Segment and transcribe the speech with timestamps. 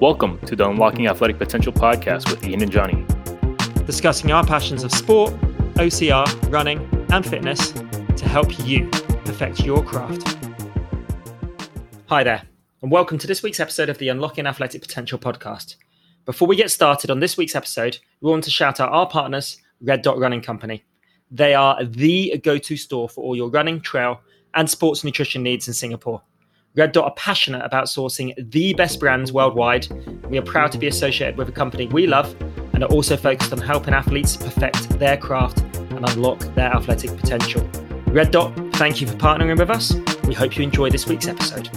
[0.00, 3.04] Welcome to the Unlocking Athletic Potential podcast with Ian and Johnny.
[3.84, 5.34] Discussing our passions of sport,
[5.74, 8.88] OCR, running, and fitness to help you
[9.26, 10.38] perfect your craft.
[12.06, 12.44] Hi there,
[12.80, 15.76] and welcome to this week's episode of the Unlocking Athletic Potential podcast.
[16.24, 19.58] Before we get started on this week's episode, we want to shout out our partners,
[19.82, 20.82] Red Dot Running Company.
[21.30, 24.22] They are the go to store for all your running, trail,
[24.54, 26.22] and sports nutrition needs in Singapore.
[26.76, 29.88] Red Dot are passionate about sourcing the best brands worldwide.
[30.28, 32.32] We are proud to be associated with a company we love
[32.74, 37.68] and are also focused on helping athletes perfect their craft and unlock their athletic potential.
[38.06, 39.92] Red Dot, thank you for partnering with us.
[40.28, 41.68] We hope you enjoy this week's episode.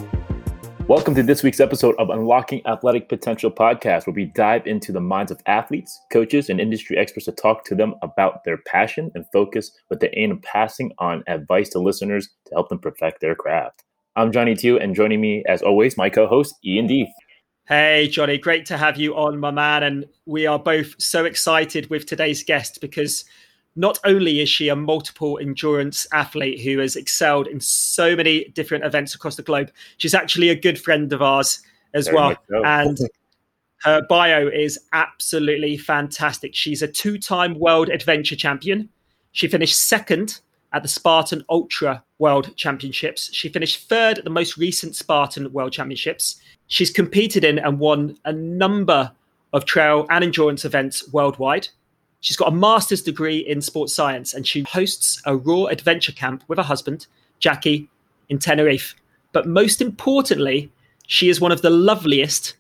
[0.88, 5.02] Welcome to this week's episode of Unlocking Athletic Potential podcast, where we dive into the
[5.02, 9.26] minds of athletes, coaches, and industry experts to talk to them about their passion and
[9.34, 13.34] focus with the aim of passing on advice to listeners to help them perfect their
[13.34, 13.84] craft.
[14.16, 17.12] I'm Johnny Tew, and joining me, as always, my co host, Ian Deeth.
[17.66, 19.84] Hey, Johnny, great to have you on, my man.
[19.84, 23.26] And we are both so excited with today's guest because
[23.76, 28.86] not only is she a multiple endurance athlete who has excelled in so many different
[28.86, 31.62] events across the globe, she's actually a good friend of ours
[31.96, 32.36] as Very well.
[32.50, 32.64] So.
[32.66, 32.98] And
[33.82, 36.54] her bio is absolutely fantastic.
[36.54, 38.90] She's a two time world adventure champion.
[39.32, 40.42] She finished second
[40.74, 43.34] at the Spartan Ultra World Championships.
[43.34, 46.42] She finished third at the most recent Spartan World Championships.
[46.68, 49.12] She's competed in and won a number
[49.54, 51.68] of trail and endurance events worldwide.
[52.22, 56.44] She's got a master's degree in sports science and she hosts a raw adventure camp
[56.48, 57.06] with her husband,
[57.40, 57.90] Jackie,
[58.30, 58.96] in Tenerife.
[59.32, 60.72] But most importantly,
[61.06, 62.56] she is one of the loveliest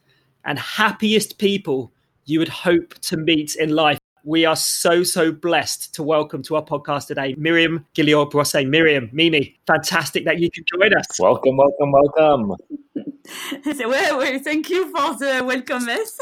[0.45, 1.91] and happiest people
[2.25, 3.99] you would hope to meet in life.
[4.25, 8.65] We are so, so blessed to welcome to our podcast today Miriam Gilliard Brosse.
[8.65, 11.19] Myriam, Mimi, fantastic that you can join us.
[11.19, 12.55] Welcome, welcome, welcome.
[13.75, 16.17] so, well, well, thank you for the welcome us.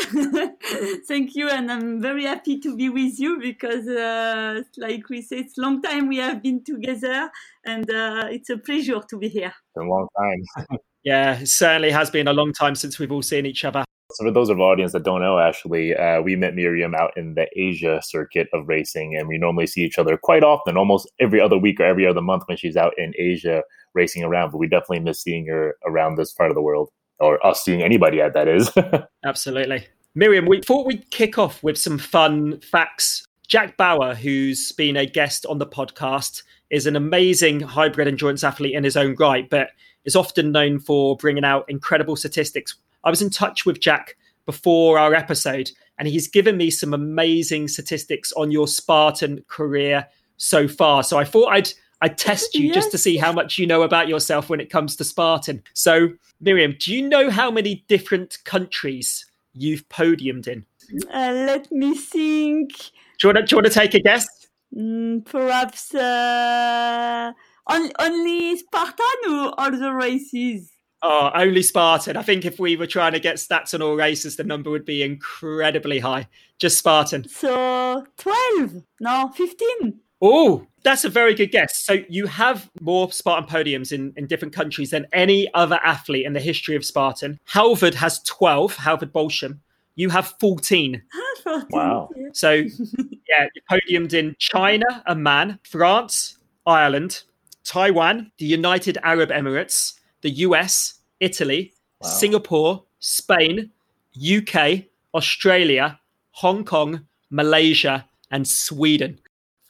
[1.08, 5.40] thank you, and I'm very happy to be with you because, uh, like we said,
[5.42, 7.30] it's a long time we have been together,
[7.68, 9.54] and uh, it's a pleasure to be here.
[9.76, 10.80] It's a long time.
[11.04, 13.84] yeah, it certainly has been a long time since we've all seen each other.
[14.14, 17.12] So for those of our audience that don't know, actually, uh, we met Myriam out
[17.16, 21.12] in the Asia circuit of racing, and we normally see each other quite often, almost
[21.20, 23.64] every other week or every other month when she's out in Asia
[23.94, 24.52] racing around.
[24.52, 26.90] But we definitely miss seeing her around this part of the world,
[27.20, 28.72] or us seeing anybody at that is.
[29.26, 30.48] Absolutely, Myriam.
[30.48, 33.26] We thought we'd kick off with some fun facts.
[33.48, 38.76] Jack Bauer, who's been a guest on the podcast, is an amazing hybrid endurance athlete
[38.76, 39.72] in his own right, but
[40.06, 44.98] is often known for bringing out incredible statistics I was in touch with Jack before
[44.98, 50.08] our episode, and he's given me some amazing statistics on your Spartan career
[50.38, 51.04] so far.
[51.04, 51.70] So I thought I'd
[52.02, 52.76] I'd test you yes.
[52.76, 55.62] just to see how much you know about yourself when it comes to Spartan.
[55.74, 56.10] So,
[56.44, 60.66] Myriam, do you know how many different countries you've podiumed in?
[61.14, 62.72] Uh, let me think.
[63.20, 64.28] Do you want to, do you want to take a guess?
[64.76, 67.32] Mm, perhaps uh,
[67.68, 70.71] on, only Spartan or all the races?
[71.04, 72.16] Oh, only Spartan.
[72.16, 74.86] I think if we were trying to get stats on all races, the number would
[74.86, 76.28] be incredibly high.
[76.60, 77.28] Just Spartan.
[77.28, 80.00] So 12, no, 15.
[80.22, 81.78] Oh, that's a very good guess.
[81.78, 86.34] So you have more Spartan podiums in, in different countries than any other athlete in
[86.34, 87.40] the history of Spartan.
[87.46, 89.60] Halvard has 12, Halvard Bolsham.
[89.96, 91.02] You have 14.
[91.72, 92.10] wow.
[92.34, 96.38] So, yeah, you podiumed in China, Oman, France,
[96.68, 97.24] Ireland,
[97.64, 102.10] Taiwan, the United Arab Emirates, the US, Italy, wow.
[102.10, 103.72] Singapore, Spain,
[104.16, 104.84] UK,
[105.14, 106.00] Australia,
[106.32, 109.20] Hong Kong, Malaysia, and Sweden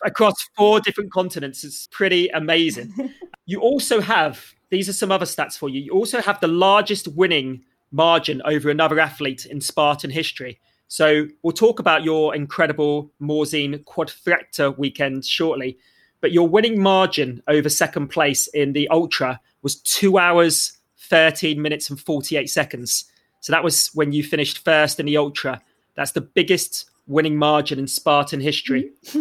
[0.03, 1.63] across four different continents.
[1.63, 3.13] It's pretty amazing.
[3.45, 5.81] you also have, these are some other stats for you.
[5.81, 10.59] You also have the largest winning margin over another athlete in Spartan history.
[10.87, 15.77] So we'll talk about your incredible Morzine quadfecta weekend shortly.
[16.19, 20.77] But your winning margin over second place in the Ultra was two hours,
[21.09, 23.05] 13 minutes, and 48 seconds.
[23.41, 25.61] So that was when you finished first in the Ultra.
[25.95, 28.91] That's the biggest winning margin in Spartan history.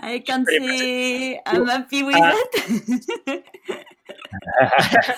[0.00, 2.32] I can say I'm happy with uh,
[3.26, 3.44] it.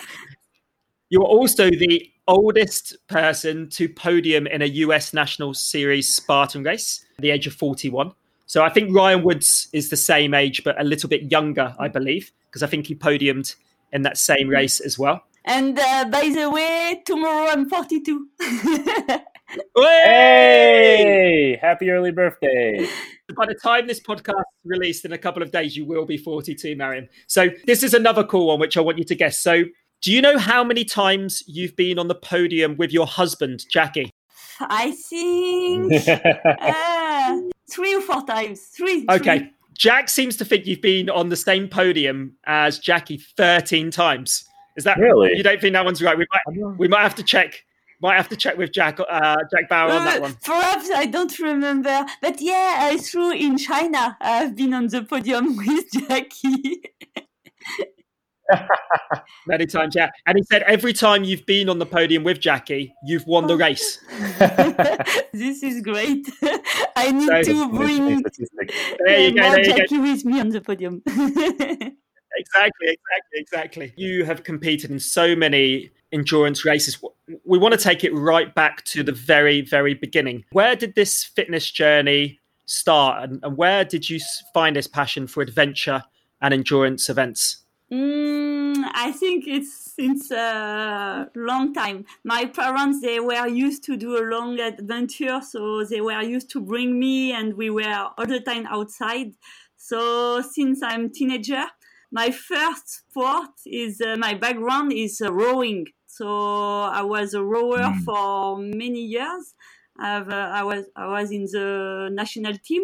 [1.10, 7.04] you are also the oldest person to podium in a US National Series Spartan race
[7.16, 8.12] at the age of 41.
[8.46, 11.88] So I think Ryan Woods is the same age, but a little bit younger, I
[11.88, 13.54] believe because I think he podiumed
[13.92, 15.22] in that same race as well.
[15.44, 18.28] And uh, by the way, tomorrow I'm 42.
[19.76, 21.58] hey!
[21.60, 22.88] Happy early birthday.
[23.36, 26.16] By the time this podcast is released in a couple of days, you will be
[26.16, 27.08] 42, Myriam.
[27.26, 29.38] So this is another cool one, which I want you to guess.
[29.38, 29.64] So
[30.00, 34.10] Do you know how many times you've been on the podium with your husband, Jackie?
[34.60, 36.16] I think uh,
[37.70, 38.60] three or four times.
[38.62, 39.04] Three.
[39.10, 39.38] Okay.
[39.38, 39.50] Three.
[39.76, 44.44] Jack seems to think you've been on the same podium as Jackie 13 times.
[44.76, 45.36] Is that really?
[45.36, 46.16] You don't think that one's right?
[46.16, 47.62] We might, we might have to check.
[48.00, 50.36] Might have to check with Jack, uh, Jack Bauer on that Uh, one.
[50.44, 54.16] Perhaps I don't remember, but yeah, I threw in China.
[54.20, 56.82] I've been on the podium with Jackie.
[59.46, 60.10] Many times, yeah.
[60.26, 63.54] And he said every time you've been on the podium with Jackie, you've won the
[63.54, 63.58] oh.
[63.58, 63.98] race.
[65.32, 66.28] this is great.
[66.96, 68.22] I need So- to bring
[69.04, 69.76] There you go, there you go.
[69.76, 71.02] Jackie with me on the podium.
[72.36, 73.92] Exactly, exactly, exactly.
[73.96, 77.02] You have competed in so many endurance races.
[77.44, 80.44] We want to take it right back to the very, very beginning.
[80.52, 84.20] Where did this fitness journey start, and, and where did you
[84.52, 86.02] find this passion for adventure
[86.42, 87.64] and endurance events?
[87.92, 92.04] Mm, I think it's since a long time.
[92.24, 96.60] My parents they were used to do a long adventure, so they were used to
[96.60, 99.34] bring me, and we were all the time outside.
[99.76, 101.64] So since I'm teenager,
[102.10, 105.86] my first sport is uh, my background is uh, rowing.
[106.08, 108.04] So I was a rower Mm.
[108.04, 109.54] for many years.
[109.98, 112.82] I've, uh, I was I was in the national team.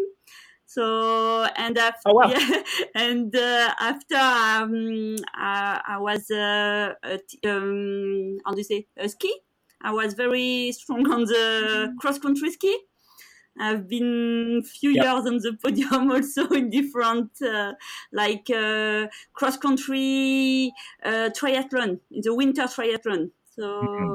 [0.75, 2.33] So and after, Oh, wow.
[2.33, 2.63] yeah,
[2.95, 8.87] and uh, after um, I, I was uh, a t- um, how do you say
[8.97, 9.33] a ski.
[9.81, 12.75] I was very strong on the cross country ski.
[13.59, 15.05] I've been few Yep.
[15.05, 17.75] years on the podium also in different uh,
[18.11, 20.73] like uh, cross country
[21.05, 23.31] uh, triathlon, in the winter triathlon.
[23.45, 24.15] So Mhm.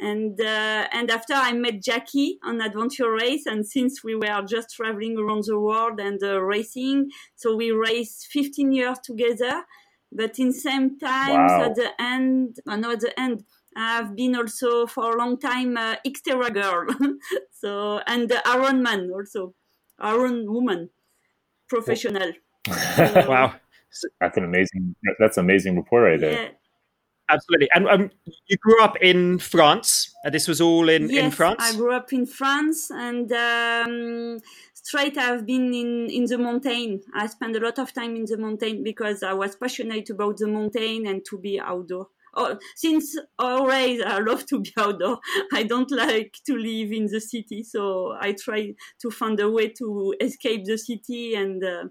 [0.00, 4.74] And uh, and after I met Jackie on adventure race, and since we were just
[4.74, 9.62] traveling around the world and uh, racing, so we raced 15 years together.
[10.12, 11.62] But in same time, Wow.
[11.66, 13.44] at the end, uh, no, at the end,
[13.76, 16.86] I've been also for a long time uh, Xterra girl.
[17.52, 19.54] so and the Iron Man also,
[19.98, 20.90] Iron woman,
[21.68, 22.32] professional.
[23.28, 23.54] Wow,
[24.20, 24.94] That's an amazing.
[25.18, 26.42] That's an amazing report right there.
[26.42, 26.48] Yeah.
[27.30, 27.68] Absolutely.
[27.74, 28.10] And um,
[28.46, 30.14] you grew up in France.
[30.24, 31.58] Uh, this was all in, yes, in France.
[31.60, 34.38] I grew up in France and um,
[34.74, 37.00] straight I've been in, in the mountain.
[37.14, 40.48] I spent a lot of time in the mountain because I was passionate about the
[40.48, 42.08] mountain and to be outdoor.
[42.34, 45.18] Oh, since always I love to be outdoor.
[45.52, 48.72] I don't like to live in the city, so I try
[49.02, 51.84] to find a way to escape the city and uh,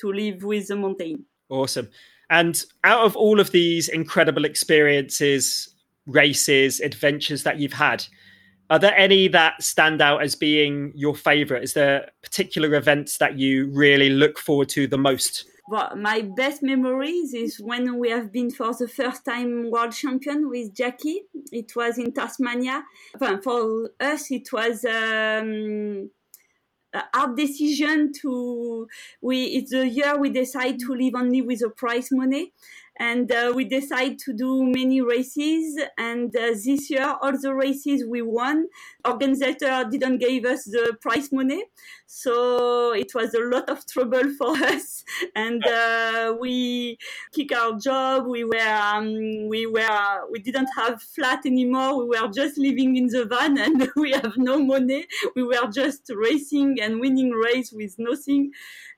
[0.00, 1.26] to live with the mountain.
[1.48, 1.88] Awesome.
[2.30, 5.68] And out of all of these incredible experiences,
[6.06, 8.06] races, adventures that you've had,
[8.70, 11.64] are there any that stand out as being your favorite?
[11.64, 15.44] Is there particular events that you really look forward to the most?
[15.68, 20.48] Well, my best memories is when we have been for the first time world champion
[20.48, 21.22] with Jackie.
[21.50, 22.84] It was in Tasmania.
[23.18, 26.10] For us, it was um,
[26.92, 28.88] a hard decision to.
[29.20, 32.52] We it's the year we decide to live only with a prize money,
[32.98, 35.80] and uh, we decide to do many races.
[35.98, 38.66] And uh, this year, all the races we won,
[39.06, 41.64] organizer didn't give us the prize money,
[42.12, 45.04] so it was a lot of trouble for us.
[45.36, 46.98] And uh, we
[47.32, 48.26] kick our job.
[48.26, 52.04] We were um, we were we didn't have flat anymore.
[52.04, 55.06] We were just living in the van and we have no money.
[55.36, 58.50] We were just racing and winning race with nothing.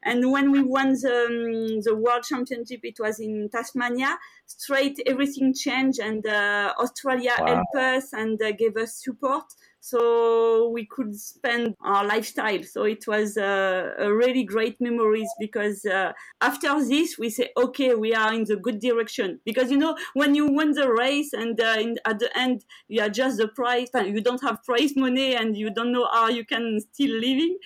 [0.03, 4.19] And when we won the, um, the world championship it was in tasmania.
[4.47, 7.47] Straight everything changed and uh, australia Wow.
[7.47, 9.45] helped us and uh, gave us support
[9.85, 16.13] so we could spend our lifestyle so it was a really great memories because uh,
[16.41, 19.41] after this we say okay we are in the good direction.
[19.45, 23.03] Because you know when you win the race and uh, in, at the end you
[23.03, 26.45] adjust the price and you don't have prize money and you don't know how you
[26.45, 27.59] can still living.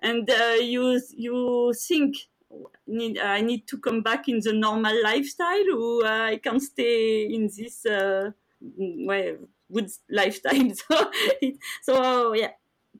[0.00, 2.16] And uh, you you think
[2.86, 7.26] need, I need to come back in the normal lifestyle or uh, I can stay
[7.26, 9.36] in this uh, well,
[9.74, 10.54] good lifestyle.
[10.88, 11.10] So,
[11.42, 12.50] it, so yeah,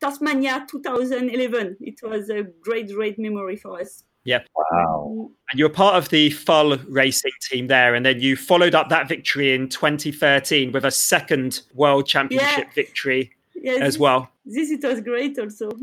[0.00, 1.76] Tasmania 2011.
[1.81, 4.04] It was a great, great memory for us.
[4.25, 4.40] Yeah.
[4.57, 5.31] Wow.
[5.50, 7.95] And you're part of the Full racing team there.
[7.95, 13.31] And then you followed up that victory in 2013 with a second world championship victory
[13.54, 14.31] Yes, as well.
[14.45, 15.71] This it was great also.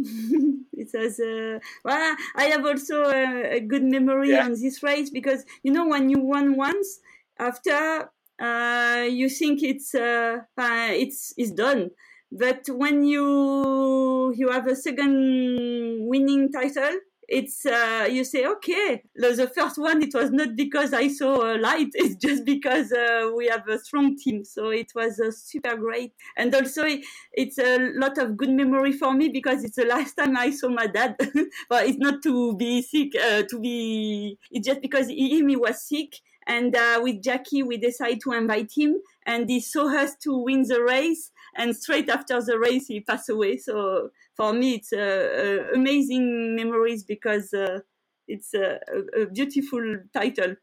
[0.73, 4.45] it was uh, well, I have also a, a good memory Yeah.
[4.45, 6.99] on this race because you know when you won once
[7.39, 8.09] after
[8.41, 11.91] uh, you think it's uh, it's it's done,
[12.31, 16.97] but when you you have a second winning title,
[17.31, 21.57] it's uh, you say okay the first one it was not because i saw a
[21.57, 24.43] light it's just because uh, we have a strong team.
[24.43, 25.19] So it was
[25.49, 26.83] super great and also
[27.31, 30.69] it's a lot of good memory for me because it's the last time i saw
[30.69, 31.15] my dad.
[31.69, 36.15] But it's not to be sick uh, to be it's just because he was sick
[36.51, 40.63] and uh, with Jackie, we decided to invite him, and he saw us to win
[40.63, 41.31] the race.
[41.55, 43.55] And straight after the race, he passed away.
[43.57, 47.79] So for me, it's uh, amazing memories because uh,
[48.27, 48.79] it's a,
[49.17, 50.55] a, beautiful title.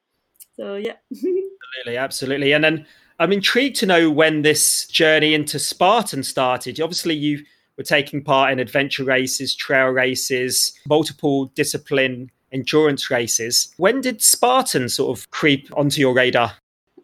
[0.56, 2.52] So yeah, absolutely, absolutely.
[2.52, 2.86] And then
[3.18, 6.80] I'm intrigued to know when this journey into Spartan started.
[6.82, 7.44] Obviously, you
[7.78, 13.72] were taking part in adventure races, trail races, multiple discipline endurance races.
[13.76, 16.52] When did Spartan sort of creep onto your radar?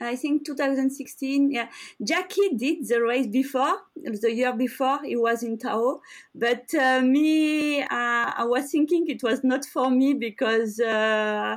[0.00, 1.50] I think 2016.
[1.50, 1.68] Yeah,
[2.02, 5.02] Jackie did the race before the year before.
[5.04, 6.00] He was in Tao,
[6.34, 10.80] but uh, me, uh, I was thinking it was not for me because.
[10.80, 11.56] Uh,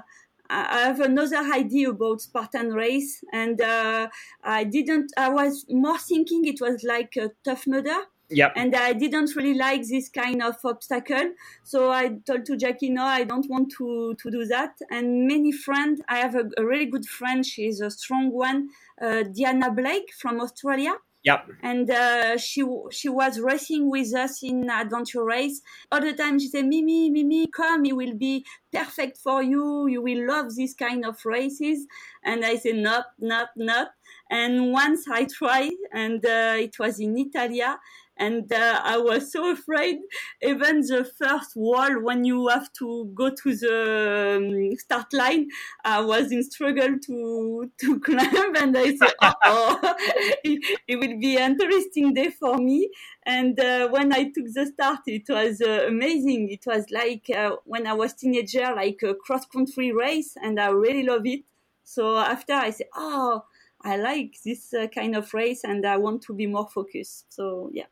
[0.50, 4.08] I have another idea about Spartan race, and uh,
[4.41, 5.12] I didn't.
[5.17, 8.51] I was more thinking it was like a Tough Mudder, yeah.
[8.55, 11.31] And I didn't really like this kind of obstacle.
[11.63, 14.77] So I told to Jackie, no, I don't want to, to do that.
[14.91, 17.46] And many friends, I have a, a really good friend.
[17.46, 18.69] she is a strong one,
[19.01, 20.96] uh, Diana Blake from Australia.
[21.24, 21.50] Yep.
[21.62, 25.62] And uh, she she was racing with us in adventure race.
[25.91, 29.88] All the time she said, Mimi, Mimi, come, it will be perfect for you.
[29.88, 31.86] You will love this kind of races.
[32.24, 33.89] And I said, nope, nope, nope.
[34.29, 37.77] And once I tried, and uh, it was in Italia,
[38.17, 39.97] and uh, I was so afraid.
[40.41, 45.47] Even the first wall, when you have to go to the um, start line,
[45.86, 49.79] I was in struggle to to climb, and I said, "Oh,
[50.43, 52.89] it, it, will be an interesting day for me."
[53.24, 56.50] And uh, when I took the start, it was uh, amazing.
[56.50, 60.69] It was like uh, when I was teenager, like a cross country race, and I
[60.69, 61.41] really love it.
[61.83, 63.43] So after I said, "Oh."
[63.79, 67.31] I like this uh, kind of race and I want to be more focused.
[67.31, 67.86] So yeah.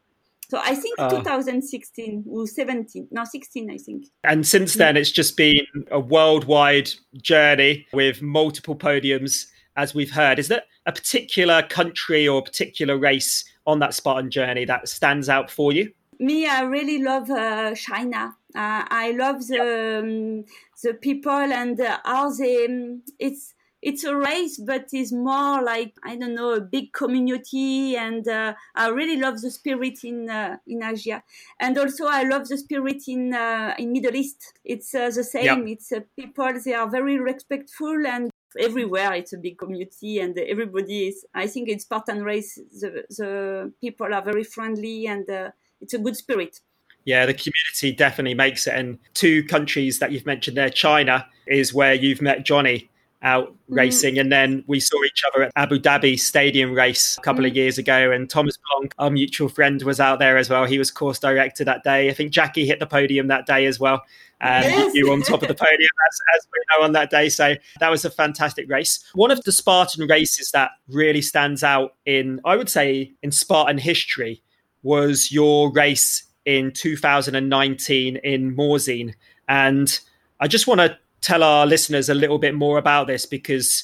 [0.47, 4.05] So I think uh, 2016 or 17, no 16, I think.
[4.23, 10.37] And since then, it's just been a worldwide journey with multiple podiums, as we've heard.
[10.37, 15.49] Is there a particular country or particular race on that Spartan journey that stands out
[15.49, 15.91] for you?
[16.19, 18.35] Me, I really love uh, China.
[18.55, 20.45] Uh, I love the um,
[20.81, 22.65] the people and uh, how they.
[22.65, 23.54] Um, it's
[23.85, 28.55] it's a race, but it's more like I don't know a big community, and uh,
[28.73, 31.23] I really love the spirit in uh, in Asia,
[31.59, 34.53] and also I love the spirit in uh, in Middle East.
[34.65, 35.67] It's uh, the same.
[35.67, 41.09] It's uh, people they are very respectful and everywhere it's a big community and everybody
[41.09, 42.55] is i think in spartan race.
[42.55, 45.51] The, the people are very friendly and uh,
[45.81, 46.61] it's a good spirit.
[47.03, 48.73] Yeah the community definitely makes it.
[48.73, 52.89] And two countries that you've mentioned there china is where you've met johnny
[53.25, 53.73] out mm-hmm.
[53.73, 54.19] racing.
[54.19, 57.51] And then we saw each other at Abu Dhabi Stadium race a couple mm-hmm.
[57.51, 58.11] of years ago.
[58.11, 60.65] And Thomas Blanc, our mutual friend, was out there as well.
[60.65, 62.09] He was course director that day.
[62.09, 64.01] I think Jackie hit the podium that day as well.
[64.39, 64.93] And yes.
[64.93, 67.29] you on top of the podium, as, as we know, on that day.
[67.29, 69.03] So that was a fantastic race.
[69.15, 73.79] One of the Spartan races that really stands out in, I would say, in Spartan
[73.79, 74.43] history
[74.83, 79.15] was your race in 2019 in Morzine.
[79.47, 79.99] And
[80.39, 83.83] I just want to tell our listeners a little bit more about this because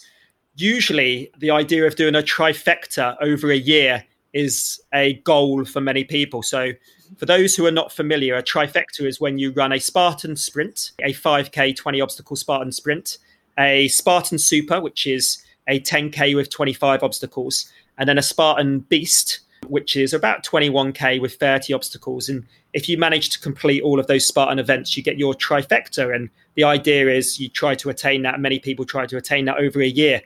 [0.56, 6.04] usually the idea of doing a trifecta over a year is a goal for many
[6.04, 6.44] people.
[6.44, 6.72] So,
[7.18, 10.92] for those who are not familiar, a trifecta is when you run a Spartan sprint,
[11.02, 13.18] a 5K 20 obstacle Spartan sprint,
[13.58, 19.40] a Spartan super, which is a 10K with 25 obstacles, and then a Spartan beast,
[19.68, 22.30] which is about 21K with 30 obstacles.
[22.30, 26.14] And if you manage to complete all of those Spartan events, you get your trifecta.
[26.14, 28.40] And the idea is you try to attain that.
[28.40, 30.22] Many people try to attain that over a year.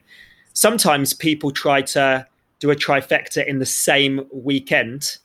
[0.54, 2.25] Sometimes people try to
[2.60, 5.18] do a trifecta in the same weekend.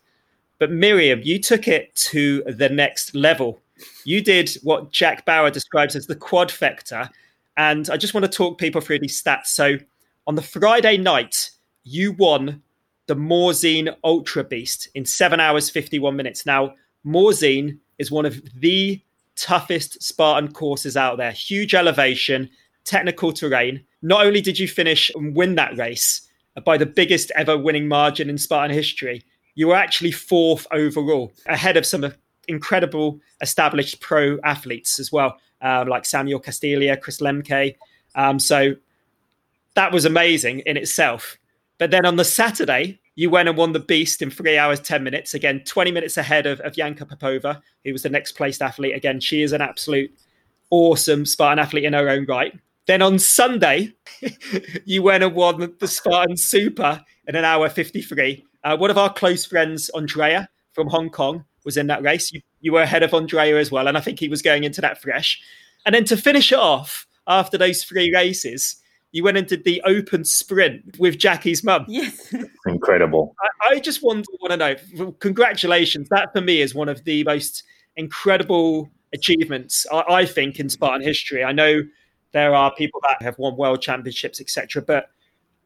[0.58, 3.60] But Myriam, you took it to the next level.
[4.04, 7.08] You did what Jack Bauer describes as the quadfecta.
[7.56, 9.46] And I just want to talk people through these stats.
[9.46, 9.78] So
[10.26, 11.50] on the Friday night,
[11.84, 12.62] you won
[13.10, 16.46] the Morzine Ultra Beast in seven hours, 51 minutes.
[16.46, 16.74] Now,
[17.04, 19.02] Morzine is one of the
[19.34, 21.32] toughest Spartan courses out there.
[21.32, 22.48] Huge elevation,
[22.84, 23.82] technical terrain.
[24.00, 26.20] Not only did you finish and win that race
[26.64, 29.24] by the biggest ever winning margin in Spartan history,
[29.56, 32.12] you were actually fourth overall, ahead of some
[32.46, 37.74] incredible established pro athletes as well, uh, like Samuel Castilla, Chris Lemke.
[38.14, 38.76] Um, so
[39.74, 41.38] that was amazing in itself.
[41.80, 45.02] But then on the Saturday, you went and won the beast in three hours, 10
[45.02, 45.34] minutes.
[45.34, 48.94] Again, 20 minutes ahead of, of Yanka Popova, who was the next placed athlete.
[48.94, 50.10] Again, she is an absolute
[50.70, 52.58] awesome Spartan athlete in her own right.
[52.86, 53.92] Then on Sunday,
[54.84, 58.44] you went and won the Spartan Super in an hour 53.
[58.64, 62.32] Uh, one of our close friends, Andrea from Hong Kong, was in that race.
[62.32, 64.80] You, you were ahead of Andrea as well, and I think he was going into
[64.80, 65.40] that fresh.
[65.86, 68.76] And then to finish it off after those three races,
[69.12, 71.84] you went into the open sprint with Jackie's mum.
[71.88, 72.32] Yes.
[72.66, 73.34] Incredible.
[73.40, 76.08] I, I just want, want to know, congratulations.
[76.10, 77.64] That for me is one of the most
[77.96, 81.42] incredible achievements, I, I think, in Spartan history.
[81.42, 81.82] I know
[82.32, 84.82] there are people that have won world championships, etc.
[84.82, 85.10] But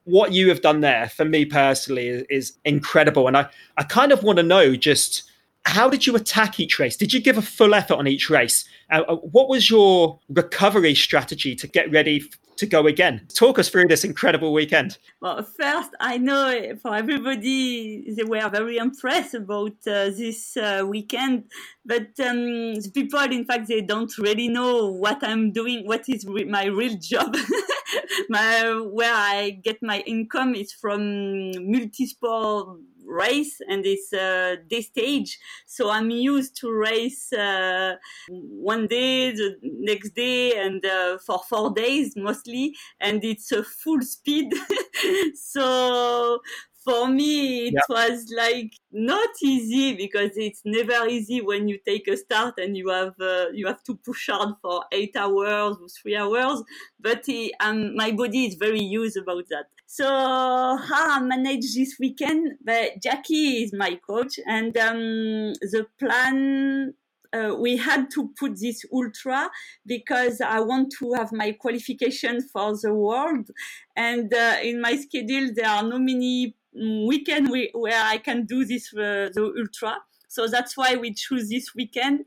[0.05, 3.29] what you have done there, for me personally, is, is incredible.
[3.29, 3.47] And I,
[3.77, 5.31] I kind of want to know just
[5.67, 6.97] how did you attack each race?
[6.97, 8.65] Did you give a full effort on each race?
[8.91, 12.23] Uh, uh what was your recovery strategy to get ready
[12.57, 13.27] to go again?
[13.35, 14.99] Talk us through this incredible weekend.
[15.21, 21.45] Well, first, I know for everybody, they were very impressed about uh, this uh, weekend,
[21.85, 26.25] but um, the people, in fact, they don't really know what I'm doing, what is
[26.27, 27.37] re- my real job.
[28.29, 32.79] my, where I get my income is from multi-sport
[33.15, 35.39] race and it's uh, day stage.
[35.67, 37.97] So I'm used to race uh,
[38.29, 44.03] one day, the next day, and uh, for four days mostly, and it's a full
[44.03, 44.53] speed.
[45.35, 46.41] so
[46.85, 47.81] for me, it yeah.
[47.89, 52.91] was like not easy because it's never easy when you take a start and you
[52.91, 56.63] have uh, you have to push hard for eight hours or three hours.
[57.01, 57.25] But
[57.61, 59.67] um, my body is very used about that.
[59.87, 62.59] So how I manage this weekend?
[62.65, 66.95] But Jackie is my coach, and um, the plan
[67.35, 69.51] uh, we had to put this ultra
[69.87, 73.51] because I want to have my qualification for the world.
[73.97, 78.65] And uh, in my schedule, there are no many weekend we, where I can do
[78.65, 79.99] this uh, the ultra.
[80.29, 82.25] So that's why we choose this weekend.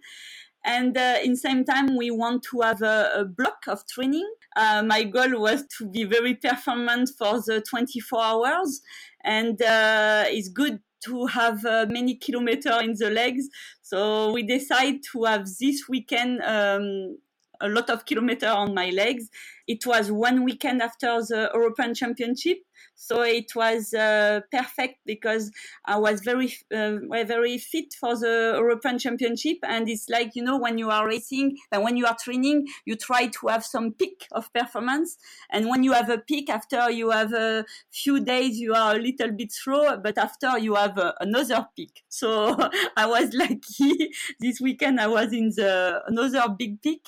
[0.66, 4.30] And uh, in same time, we want to have a, a block of training.
[4.58, 8.82] Uh, my goal was to be very performant for the 24 hours,
[9.24, 13.48] and uh, it's good to have uh, many kilometers in the legs.
[13.84, 17.18] So we decide to have this weekend um,
[17.62, 19.30] a lot of kilometers on my legs.
[19.68, 22.58] It was one weekend after the European Championship,
[22.96, 25.52] so it was uh, perfect because
[25.86, 30.58] I was very uh, very fit for the European Championship, and it's like you know
[30.58, 34.28] when you are racing and when you are training, you try to have some peak
[34.32, 35.18] of performance,
[35.52, 39.00] and when you have a peak after you have a few days, you are a
[39.00, 42.04] little bit slow, but after you have uh, another peak.
[42.10, 42.58] So
[42.98, 45.00] I was lucky this weekend.
[45.00, 47.08] I was in the another big peak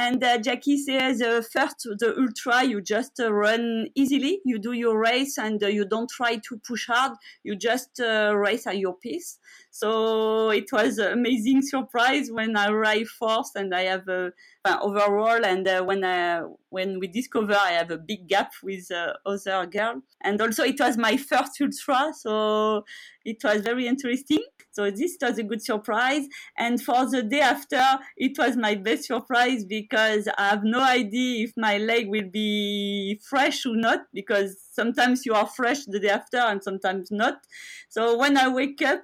[0.00, 4.40] and uh, Jackie says, uh, first, the ultra, you just uh, run easily.
[4.46, 7.12] You do your race and uh, you don't try to push hard.
[7.42, 9.38] You just uh, race at your pace.
[9.70, 14.32] So it was an amazing surprise when I arrived first and I have a
[14.64, 18.88] overall and uh, when I, when we discover I have a big gap with
[19.26, 20.00] other girl.
[20.22, 22.12] And also it was my first ultra.
[22.14, 22.84] So
[23.26, 24.44] it was very interesting.
[24.80, 26.26] So this was a good surprise.
[26.56, 27.82] And for the day after,
[28.16, 33.20] it was my best surprise because I have no idea if my leg will be
[33.28, 37.46] fresh or not because sometimes you are fresh the day after and sometimes not.
[37.88, 39.02] So when I wake up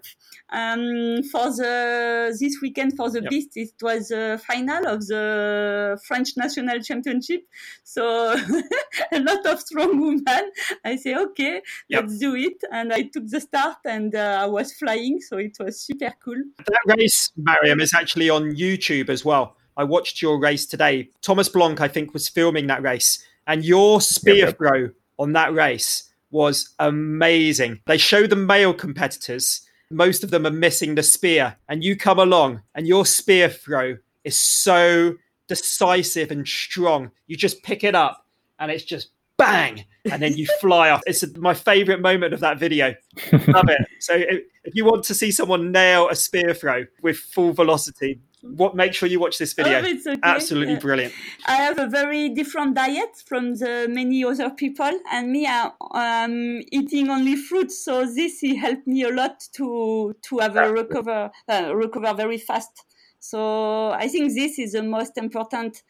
[0.51, 3.31] um, for the this weekend for the yep.
[3.31, 7.43] Beast, it was the final of the French national championship.
[7.83, 8.33] So
[9.13, 10.51] a lot of strong women.
[10.85, 12.03] I say okay, yep.
[12.03, 15.57] let's do it, and I took the start and uh, I was flying, so it
[15.59, 16.43] was super cool.
[16.59, 19.57] That race, Myriam, is actually on YouTube as well.
[19.77, 21.11] I watched your race today.
[21.21, 24.59] Thomas Blanc, I think, was filming that race, and your spear yep.
[24.59, 27.81] throw on that race was amazing.
[27.87, 32.19] They show the male competitors, most of them are missing the spear, and you come
[32.19, 35.15] along and your spear throw is so
[35.49, 37.11] decisive and strong.
[37.27, 38.27] You just pick it up
[38.59, 41.03] and it's just bang, and then you fly off.
[41.07, 42.95] It's my favorite moment of that video.
[43.33, 43.87] Love it.
[43.99, 48.75] So if you want to see someone nail a spear throw with full velocity, what
[48.75, 49.79] make sure you watch this video.
[49.79, 50.21] Oh, okay.
[50.23, 51.13] Absolutely brilliant.
[51.47, 56.63] I have a very different diet from the many other people, and me, I'm um,
[56.73, 57.85] eating only fruits.
[57.85, 62.85] So this helped me a lot to to have a recover uh, recover very fast.
[63.19, 65.83] So I think this is the most important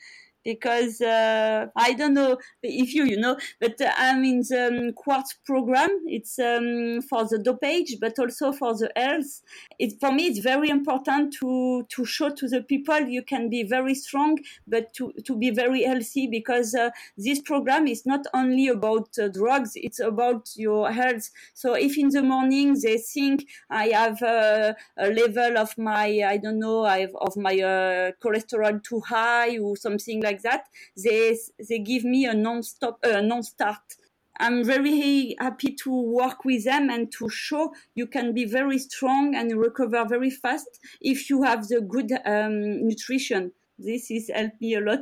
[0.47, 4.93] because uh, I don't know if you you know, but uh, I'm in the um,
[4.93, 5.91] quartz program.
[6.07, 9.43] It's um, for the dopage, but also for the health.
[9.81, 13.65] It for me, it's very important to to show to the people you can be
[13.65, 18.69] very strong, but to to be very healthy because uh, this program is not only
[18.69, 21.29] about uh, drugs; it's about your health.
[21.55, 26.37] So if in the morning they think I have uh, a level of my I
[26.37, 31.37] don't know I have of my uh, cholesterol too high or something like that, they
[31.69, 33.97] they give me a non-stop uh, non-start.
[34.39, 39.35] I'm very happy to work with them and to show you can be very strong
[39.35, 43.53] and recover very fast if you have the good um, nutrition.
[43.79, 45.01] This has helped me a lot.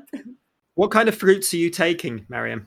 [0.76, 2.66] What kind of fruits are you taking, Myriam?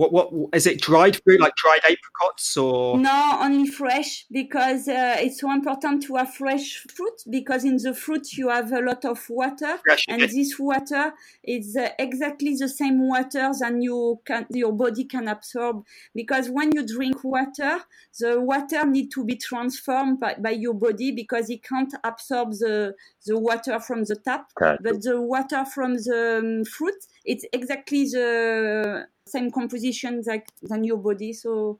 [0.00, 0.80] What what is it?
[0.80, 3.38] Dried fruit like dried apricots or no?
[3.38, 8.32] Only fresh because uh, it's so important to have fresh fruit because in the fruit
[8.32, 11.12] you have a lot of water fresh, and this water
[11.44, 15.84] is uh, exactly the same water than you can your body can absorb
[16.14, 17.80] because when you drink water
[18.18, 22.94] the water need to be transformed by, by your body because it can't absorb the
[23.26, 24.78] the water from the tap Okay.
[24.82, 26.94] but the water from the um, fruit
[27.26, 31.78] it's exactly the same composition like than your body so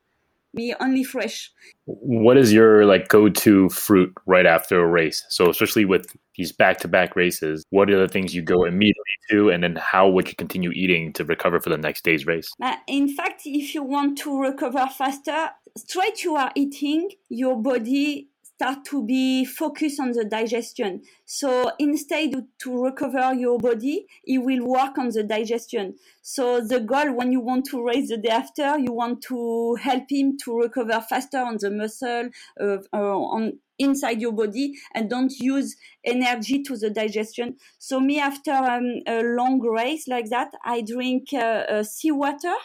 [0.55, 1.53] be only fresh
[1.85, 5.25] What is your like go-to fruit right after a race?
[5.29, 9.63] So especially with these back-to-back races, what are the things you go immediately to, and
[9.63, 12.51] then how would you continue eating to recover for the next day's race?
[12.63, 18.30] Uh, in fact if you want to recover faster straight you are eating your body
[18.61, 21.01] start to be focused on the digestion.
[21.25, 25.95] So instead to recover your body it will work on the digestion.
[26.21, 30.11] So the goal when you want to raise the day after you want to help
[30.11, 32.29] him to recover faster on the muscle
[32.61, 37.57] uh, uh, on inside your body and don't use energy to the digestion.
[37.79, 42.57] So me after um, a long race like that i drink uh, uh, seawater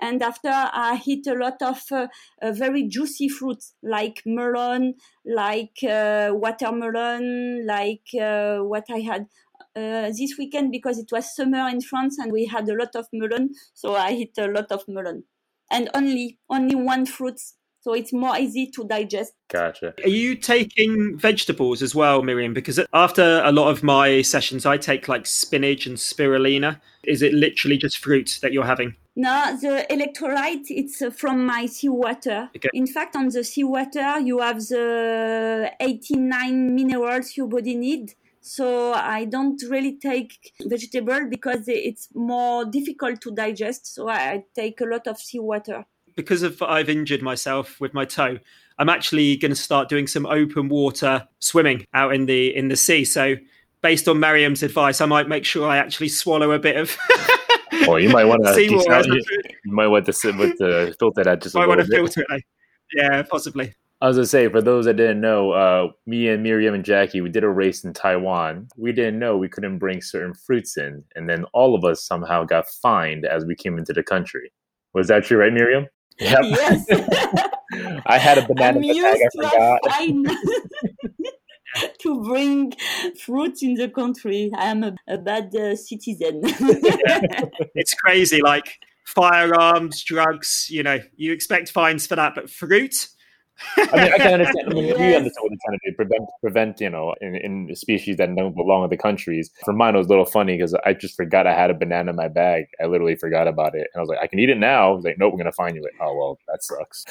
[0.00, 2.06] and after I eat a lot of uh,
[2.40, 9.26] uh, very juicy fruits like melon, like uh, watermelon, like uh, what I had
[9.76, 13.06] uh, this weekend because it was summer in France and we had a lot of
[13.12, 15.24] melon, so I eat a lot of melon,
[15.70, 17.40] and only only one fruit,
[17.80, 19.32] so it's more easy to digest.
[19.48, 19.94] Gotcha.
[20.02, 22.54] Are you taking vegetables as well, Myriam?
[22.54, 26.80] Because after a lot of my sessions, I take like spinach and spirulina.
[27.04, 28.94] Is it literally just fruit that you're having?
[29.18, 32.50] No, the electrolyte it's uh, from my seawater.
[32.54, 32.68] Okay.
[32.72, 38.14] In fact, on the seawater you have the 89 minerals your body need.
[38.40, 43.92] So I don't really take vegetable because it's more difficult to digest.
[43.92, 45.84] So I take a lot of seawater.
[46.14, 48.38] Because of I've injured myself with my toe,
[48.78, 52.76] I'm actually going to start doing some open water swimming out in the in the
[52.76, 53.04] sea.
[53.04, 53.34] So,
[53.82, 56.96] based on Myriam's advice, I might make sure I actually swallow a bit of
[57.88, 59.22] Or you might want to seawater as you,
[59.64, 61.96] you might want to sit with the filter that just a I little want to
[61.96, 62.26] filter it.
[62.30, 62.46] Like,
[62.94, 63.74] yeah, possibly.
[64.00, 67.20] I was gonna say, for those that didn't know, uh, me and Myriam and Jackie,
[67.20, 68.68] we did a race in Taiwan.
[68.76, 72.44] We didn't know we couldn't bring certain fruits in, and then all of us somehow
[72.44, 74.52] got fined as we came into the country.
[74.94, 75.86] Was that true, right, Myriam?
[76.20, 76.38] Yep.
[76.44, 76.86] Yes.
[78.06, 79.20] I had a banana I'm in the bag.
[79.20, 81.34] I forgot.
[81.74, 82.72] have fine to bring
[83.20, 84.50] fruits in the country.
[84.56, 86.42] I am a, a bad uh, citizen.
[87.74, 88.40] It's crazy.
[88.42, 90.66] Like firearms, drugs.
[90.70, 93.08] You know, you expect fines for that, but fruit.
[93.76, 94.68] I mean, I can understand.
[94.70, 95.16] I mean, we Yes.
[95.16, 95.96] understand what they're trying to do.
[95.96, 99.50] Prevent, prevent, you know, in, in species that don't belong in the countries.
[99.64, 102.10] For mine, it was a little funny because I just forgot I had a banana
[102.10, 102.66] in my bag.
[102.80, 104.90] I literally forgot about it, and I was like, I can eat it now.
[104.90, 105.82] I was like, Nope, we're gonna find you.
[105.82, 107.04] Like, oh well, that sucks.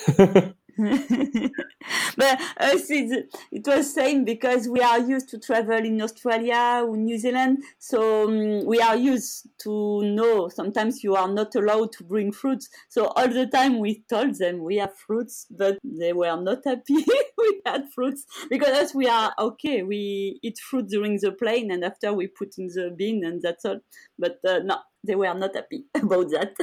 [2.17, 6.95] but us, it, it was same because we are used to travel in Australia or
[6.95, 12.03] New Zealand, so um, we are used to know sometimes you are not allowed to
[12.03, 12.69] bring fruits.
[12.89, 17.03] So all the time we told them we have fruits, but they were not happy.
[17.37, 19.81] we had fruits because us we are okay.
[19.81, 23.65] We eat fruit during the plane, and after we put in the bin, and that's
[23.65, 23.79] all.
[24.19, 26.55] But uh, no, they were not happy about that.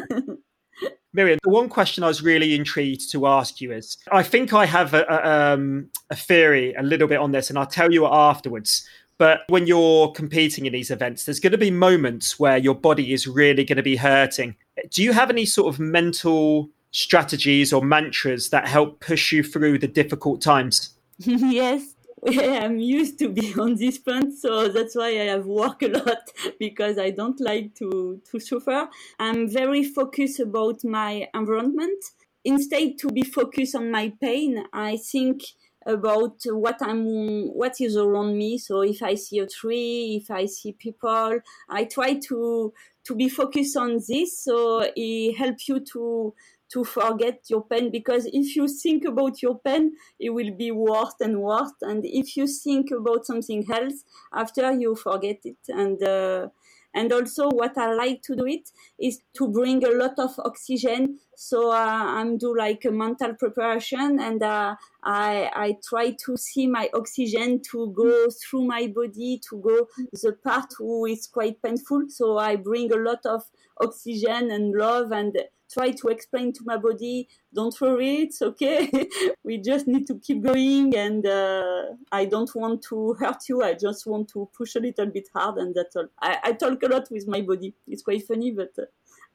[1.16, 4.66] Myriam, the one question I was really intrigued to ask you is I think I
[4.66, 8.06] have a, a, um, a theory a little bit on this, and I'll tell you
[8.06, 8.86] afterwards.
[9.16, 13.12] But when you're competing in these events, there's going to be moments where your body
[13.12, 14.56] is really going to be hurting.
[14.90, 19.78] Do you have any sort of mental strategies or mantras that help push you through
[19.78, 20.94] the difficult times?
[21.18, 21.93] yes
[22.62, 26.30] i'm used to be on this front so that's why i have worked a lot
[26.58, 28.88] because i don't like to to suffer.
[29.18, 32.02] I'm very focused about my environment.
[32.44, 35.42] Instead to be focused on my pain i think
[35.86, 38.56] about what i'm what is around me.
[38.58, 42.72] So if i see a tree if i see people i try to
[43.04, 44.38] to be focused on this.
[44.38, 46.34] So it helps you to
[46.74, 51.14] to forget your pain because if you think about your pain, it will be worse
[51.20, 51.72] and worse.
[51.82, 55.58] And if you think about something else, after you forget it.
[55.68, 56.48] And uh,
[56.96, 61.18] and also what I like to do it is to bring a lot of oxygen.
[61.36, 66.68] So uh, I'm do like a mental preparation and uh, I, I try to see
[66.68, 72.04] my oxygen to go through my body to go the part who is quite painful.
[72.08, 73.42] So I bring a lot of
[73.80, 75.36] oxygen and love and
[75.72, 78.90] try to explain to my body, don't worry, it's okay.
[79.44, 80.96] we just need to keep going.
[80.96, 83.62] And uh, I don't want to hurt you.
[83.62, 85.58] I just want to push a little bit hard.
[85.58, 86.08] And that's all.
[86.20, 87.74] I, I talk a lot with my body.
[87.86, 88.86] It's quite funny, but uh,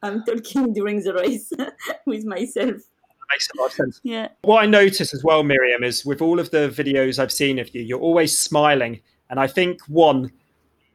[0.02, 1.52] I'm talking during the race
[2.06, 2.82] with myself
[3.32, 4.02] makes a lot of sense.
[4.04, 4.30] Yeah.
[4.42, 7.74] What I notice as well, Myriam, is with all of the videos I've seen of
[7.74, 9.02] you, you're always smiling.
[9.30, 10.32] And I think one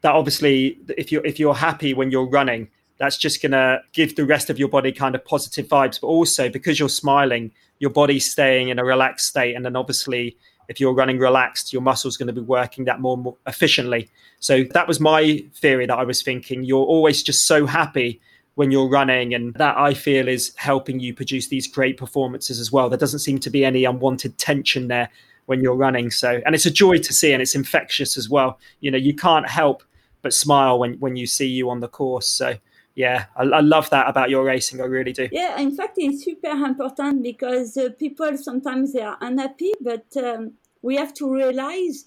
[0.01, 4.17] that obviously if you're if you're happy when you're running, that's just going to give
[4.17, 6.01] the rest of your body kind of positive vibes.
[6.01, 9.55] But also because you're smiling, your body's staying in a relaxed state.
[9.55, 10.37] And then obviously,
[10.69, 14.09] if you're running relaxed, your muscles going to be working that more, more efficiently.
[14.41, 16.65] So that was my theory that I was thinking.
[16.65, 18.21] You're always just so happy
[18.55, 22.71] when you're running and that i feel is helping you produce these great performances as
[22.71, 25.09] well there doesn't seem to be any unwanted tension there
[25.47, 28.59] when you're running so and it's a joy to see and it's infectious as well
[28.81, 29.83] you know you can't help
[30.23, 32.55] but smile when when you see you on the course so
[32.95, 34.81] yeah, I, I, love that about your racing.
[34.81, 35.29] I really do.
[35.33, 40.53] Yeah, in fact, it's super important because uh, people sometimes they are unhappy, but um,
[40.83, 42.05] we have to realize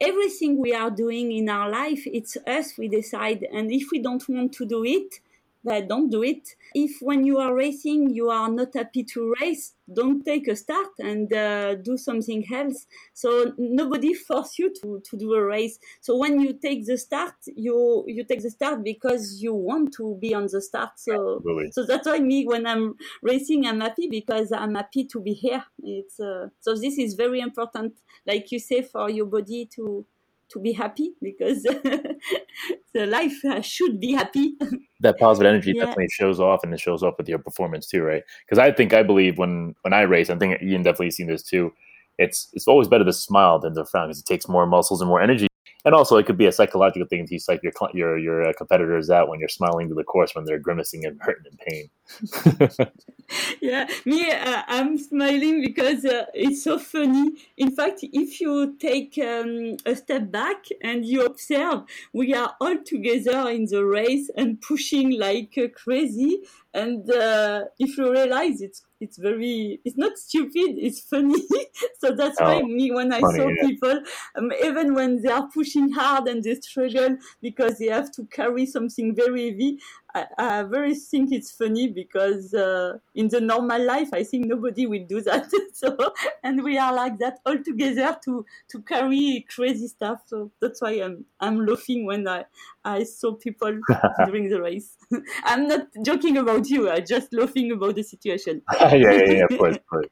[0.00, 2.76] everything we are doing in our life, it's us.
[2.76, 5.20] We decide, and if we don't want to do it,
[5.64, 6.48] but don't do it.
[6.74, 10.88] If when you are racing, you are not happy to race, don't take a start
[10.98, 12.86] and uh, do something else.
[13.14, 15.78] So nobody force you to, to do a race.
[16.00, 20.16] So when you take the start, you you take the start because you want to
[20.20, 20.90] be on the start.
[20.96, 21.70] So Absolutely.
[21.72, 25.64] so that's why me when I'm racing, I'm happy because I'm happy to be here.
[25.82, 27.94] It's uh, so this is very important,
[28.26, 30.06] like you say, for your body to
[30.52, 31.62] to be happy because
[32.94, 34.54] the life should be happy.
[35.00, 35.86] that positive energy yeah.
[35.86, 38.22] definitely shows off, and it shows off with your performance too, right?
[38.46, 41.42] Because I think I believe when when I race, I think Ian definitely seen this
[41.42, 41.72] too.
[42.18, 45.08] It's it's always better to smile than to frown because it takes more muscles and
[45.08, 45.48] more energy
[45.84, 49.10] and also it could be a psychological thing to psych your your your uh, competitors
[49.10, 51.90] out when you're smiling to the course when they're grimacing and hurting in pain.
[53.60, 57.32] yeah, me, uh, I'm smiling because uh, it's so funny.
[57.56, 62.76] In fact, if you take um, a step back and you observe, we are all
[62.84, 66.42] together in the race and pushing like crazy.
[66.74, 71.42] And uh, if you realize it's it's very it's not stupid it's funny
[71.98, 73.66] so that's oh, why me when i funny, saw yeah.
[73.66, 74.00] people
[74.36, 78.64] um, even when they are pushing hard and they struggle because they have to carry
[78.64, 79.78] something very heavy
[80.14, 84.86] I, I very think it's funny because uh, in the normal life, I think nobody
[84.86, 85.50] will do that.
[85.72, 85.96] so,
[86.42, 90.22] and we are like that all together to to carry crazy stuff.
[90.26, 92.44] So that's why I'm I'm laughing when I
[92.84, 93.80] I saw people
[94.26, 94.96] during the race.
[95.44, 96.90] I'm not joking about you.
[96.90, 98.62] I'm just laughing about the situation.
[98.80, 99.76] yeah, yeah, yeah, of course.
[99.76, 100.06] Of course.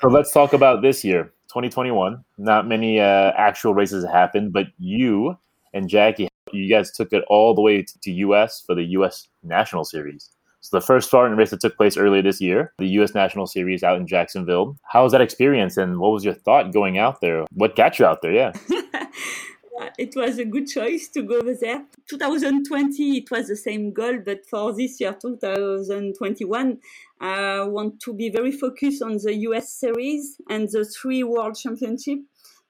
[0.00, 2.24] so let's talk about this year, 2021.
[2.38, 5.36] Not many uh, actual races happened, but you
[5.74, 9.84] and Jackie you guys took it all the way to, US for the US National
[9.84, 10.30] Series.
[10.60, 13.14] So the first Spartan race that took place earlier this year, the U.S.
[13.14, 14.76] National Series out in Jacksonville.
[14.82, 17.44] How was that experience, and what was your thought going out there?
[17.52, 18.32] What got you out there?
[18.32, 18.52] Yeah.
[19.98, 21.84] it was a good choice to go over there.
[22.10, 26.78] 2020, it was the same goal, but for this year, 2021,
[27.20, 32.18] I want to be very focused on the US Series and the three World Championship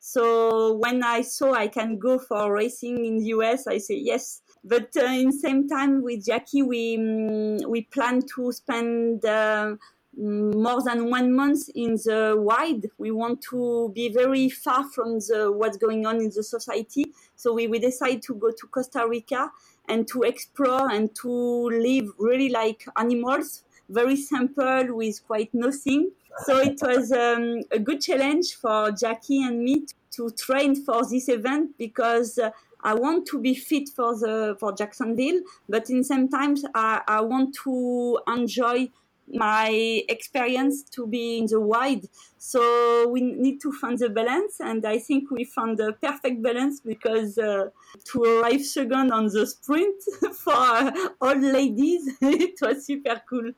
[0.09, 4.41] so when I saw I can go for racing in the US, I say yes.
[4.63, 9.75] But uh, in same time with Jackie, we um, we plan to spend uh,
[10.17, 12.87] more than one month in the wide.
[12.99, 17.13] We want to be very far from the what's going on in the society.
[17.35, 19.51] So we, we decide to go to Costa Rica
[19.89, 26.13] and to explore and to live really like animals, very simple with quite nothing
[26.45, 31.29] so it was um, a good challenge for Jackie and me to train for this
[31.29, 32.51] event because uh,
[32.83, 37.21] I want to be fit for the for Jacksonville, but in same times I, I
[37.21, 38.89] want to enjoy
[39.29, 42.07] my experience to be in the wide.
[42.39, 46.81] So we need to find the balance, and I think we found the perfect balance
[46.81, 47.71] because uh,
[48.13, 50.01] to arrive second on the sprint
[50.35, 53.51] for uh, all ladies, it was super cool.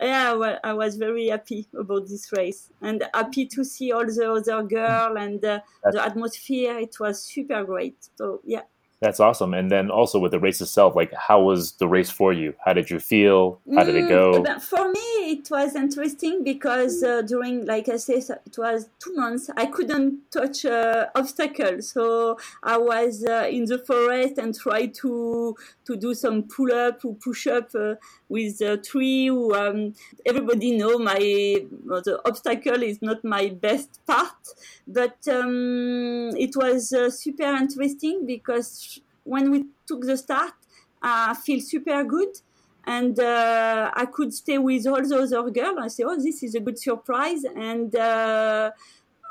[0.00, 4.32] Yeah, well, I was very happy about this race and happy to see all the
[4.32, 5.60] other girl and uh,
[5.90, 6.78] the atmosphere.
[6.78, 7.96] It was super great.
[8.16, 8.62] So yeah.
[9.00, 9.52] That's awesome.
[9.52, 12.54] And then also with the race itself, like how was the race for you?
[12.64, 13.60] How did you feel?
[13.74, 14.42] How did it go?
[14.42, 19.14] Mm, for me, it was interesting because uh, during, like I said, it was two
[19.14, 19.50] months.
[19.54, 25.54] I couldn't touch uh, obstacles, so I was uh, in the forest and tried to
[25.84, 27.96] to do some pull up or push up uh,
[28.30, 29.28] with a tree.
[29.28, 29.92] Um,
[30.24, 34.54] everybody know my well, the obstacle is not my best part,
[34.86, 38.95] but um, it was uh, super interesting because
[39.26, 40.54] when we took the start,
[41.02, 42.40] I feel super good.
[42.88, 45.78] And uh, I could stay with all those other girls.
[45.80, 47.42] I say, oh, this is a good surprise.
[47.44, 48.70] And uh,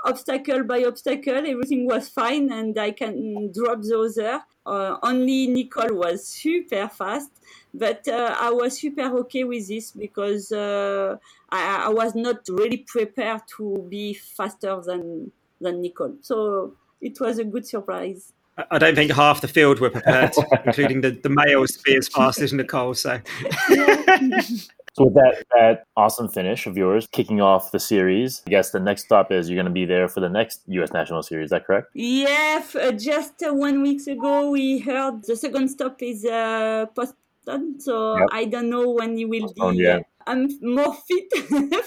[0.06, 4.42] obstacle by obstacle, everything was fine, and I can drop those there.
[4.66, 7.32] Uh, only Nicole was super fast,
[7.74, 11.18] but uh, I was super okay with this because uh,
[11.50, 15.32] I, I, was not really prepared to be faster than
[15.62, 16.16] than Nicole.
[16.22, 18.34] So it was a good surprise.
[18.72, 20.32] I don't think half the field were prepared,
[20.66, 22.94] including the, the males, to be as fast as Nicole.
[22.94, 23.20] So.
[24.96, 28.80] So with that that awesome finish of yours, kicking off the series, I guess the
[28.80, 30.94] next stop is you're going to be there for the next U.S.
[30.94, 31.46] National Series.
[31.46, 31.88] Is that correct?
[31.94, 37.84] Yeah, uh, just uh, one week ago we heard the second stop is uh, postponed,
[37.84, 38.28] so yep.
[38.32, 39.84] I don't know when it will postponed, be.
[39.84, 40.00] Yeah.
[40.28, 41.30] I'm more fit,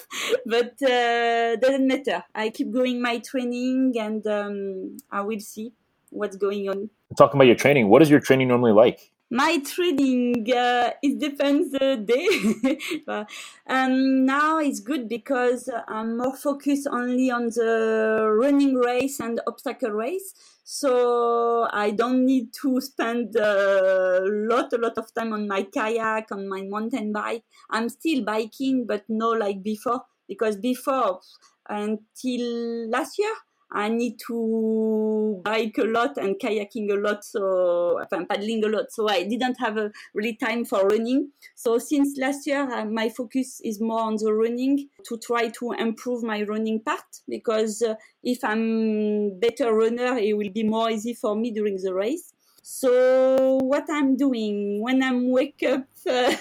[0.47, 2.23] but uh, doesn't matter.
[2.35, 5.73] I keep going my training, and um, I will see
[6.11, 6.91] what's going on.
[7.17, 9.13] Talking about your training, what is your training normally like?
[9.31, 13.29] my training, uh, it depends the day but
[13.67, 19.91] um, now it's good because i'm more focused only on the running race and obstacle
[19.91, 20.33] race
[20.65, 26.33] so i don't need to spend a lot a lot of time on my kayak
[26.33, 31.21] on my mountain bike i'm still biking but no like before because before
[31.69, 33.35] until last year
[33.71, 38.91] I need to bike a lot and kayaking a lot, so I'm paddling a lot.
[38.91, 41.31] So I didn't have a really time for running.
[41.55, 45.73] So since last year, uh, my focus is more on the running to try to
[45.73, 51.13] improve my running part because uh, if I'm better runner, it will be more easy
[51.13, 52.33] for me during the race.
[52.63, 56.35] So what I'm doing when I'm wake up, uh,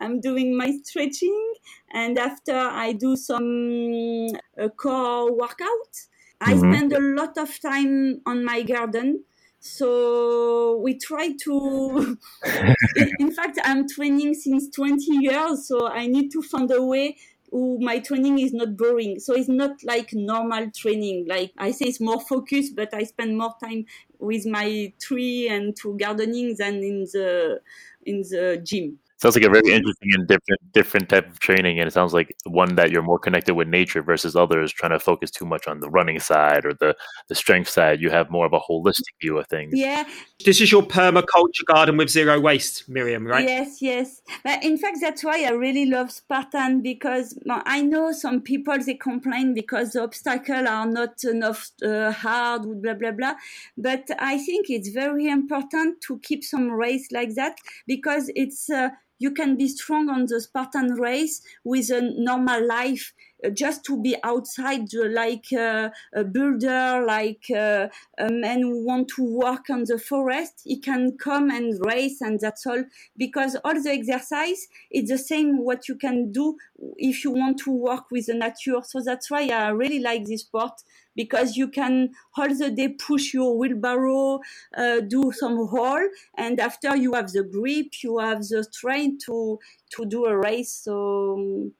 [0.00, 1.54] I'm doing my stretching,
[1.92, 4.28] and after I do some
[4.58, 5.92] uh, core workout
[6.40, 6.72] I mm-hmm.
[6.72, 9.24] spend a lot of time on my garden.
[9.60, 12.16] So we try to,
[13.18, 15.66] in fact, I'm training since 20 years.
[15.66, 17.16] So I need to find a way
[17.52, 19.18] my training is not boring.
[19.18, 21.26] So it's not like normal training.
[21.26, 23.86] Like I say, it's more focused, but I spend more time
[24.18, 27.60] with my tree and to gardening than in the
[28.04, 31.88] in the gym sounds like a very interesting and different different type of training and
[31.88, 35.30] it sounds like one that you're more connected with nature versus others trying to focus
[35.30, 36.96] too much on the running side or the
[37.28, 38.00] the strength side.
[38.00, 39.72] You have more of a holistic view of things.
[39.74, 40.04] Yeah.
[40.44, 43.44] This is your permaculture garden with zero waste Myriam right?
[43.44, 44.22] Yes yes.
[44.44, 48.94] But in fact that's why i really love spartan because i know some people they
[48.94, 53.34] complain because the obstacles are not enough uh, hard blah blah blah.
[53.76, 58.90] But i think it's very important to keep some race like that because it's uh,
[59.18, 63.12] you can be strong on the Spartan race with a normal life.
[63.44, 69.08] Uh, just to be outside, like uh, a builder, like uh, a man who want
[69.08, 72.82] to work on the forest, he can come and race, and that's all.
[73.16, 76.56] Because all the exercise is the same what you can do
[76.96, 78.80] if you want to work with the nature.
[78.84, 80.72] So that's why I really like this sport
[81.18, 84.38] because you can all the day push your wheelbarrow,
[84.76, 86.00] uh, do some haul,
[86.36, 89.58] and after you have the grip, you have the strength to
[89.94, 90.72] to do a race.
[90.84, 91.72] So um,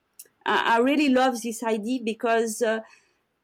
[0.49, 2.61] I, I, really love this idea because.
[2.61, 2.79] Uh,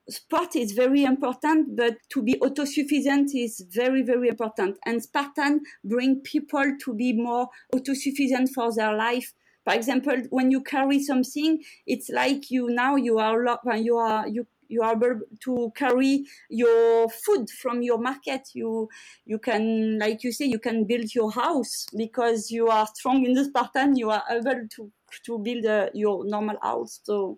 [0.08, 4.78] sport is very important, but to be autosufficient is very, very important.
[4.86, 9.34] And Spartan bring people to be more autosufficient for their life.
[9.63, 14.46] For example, when you carry something, it's like you now you are you are you
[14.68, 18.89] you are able to carry your food from your market you
[19.26, 23.34] you can like you say you can build your house because you are strong in
[23.34, 24.91] the spartan you are able to
[25.23, 27.38] to build uh, your normal house so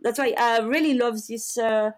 [0.00, 1.90] that's why i really love this uh,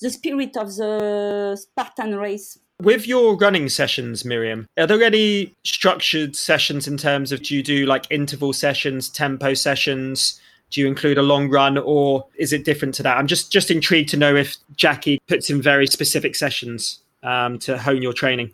[0.00, 6.34] the spirit of the spartan race with your running sessions, Myriam, are there any structured
[6.34, 10.40] sessions in terms of do you do like interval sessions, tempo sessions?
[10.74, 13.16] do you include a long run or is it different to that?
[13.16, 17.78] I'm just just intrigued to know if Jackie puts in very specific sessions um, to
[17.78, 18.50] hone your training.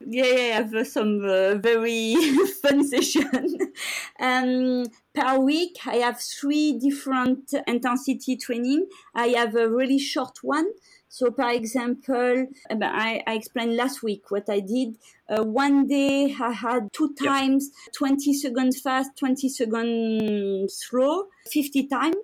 [0.00, 2.14] Yeah, yeah, I have some uh, very
[2.62, 3.72] fun session.
[4.20, 4.84] um,
[5.14, 8.86] per week, I have three different intensity training.
[9.14, 10.66] I have a really short one.
[11.08, 14.98] So, for example, um, I, I explained last week what I did.
[15.28, 17.94] Uh, one day I had two times yep.
[17.94, 22.16] 20 seconds fast, 20 seconds slow, 50 times.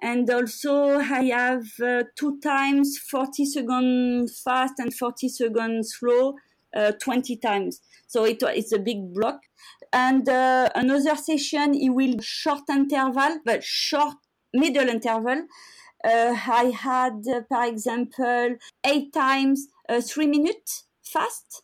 [0.00, 6.34] And also I have uh, two times 40 seconds fast and 40 seconds slow,
[6.76, 7.80] uh, 20 times.
[8.06, 9.40] So it, it's a big block.
[9.92, 14.16] And uh, another session, it will short interval, but short
[14.54, 15.46] middle interval
[16.04, 21.62] uh, I had, uh, for example, eight times uh, three minutes fast.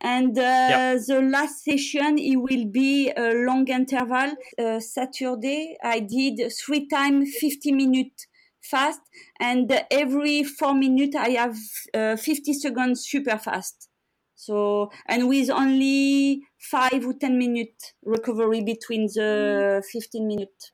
[0.00, 4.34] And uh, the last session, it will be a long interval.
[4.58, 8.26] Uh, Saturday, I did three times 50 minutes
[8.60, 9.00] fast.
[9.40, 11.56] And every four minutes, I have
[11.94, 13.88] uh, 50 seconds super fast.
[14.36, 20.72] So, and with only five or 10 minutes recovery between the 15 minutes.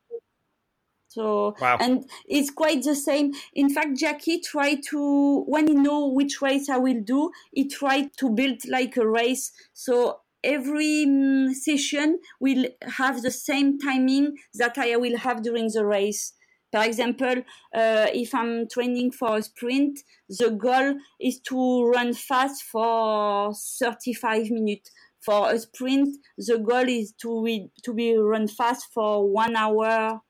[1.09, 1.77] So wow.
[1.79, 3.33] and it's quite the same.
[3.55, 8.17] In fact, Jackie tried to when he know which race I will do, he tried
[8.17, 9.53] to build like a race.
[9.75, 15.85] So every um, session will have the same timing that I will have during the
[15.85, 16.33] race.
[16.73, 17.43] For example,
[17.75, 24.51] uh, if I'm training for a sprint, the goal is to run fast for 35
[24.51, 24.91] minutes.
[25.21, 30.21] For a sprint, the goal is to be, to be run fast for one hour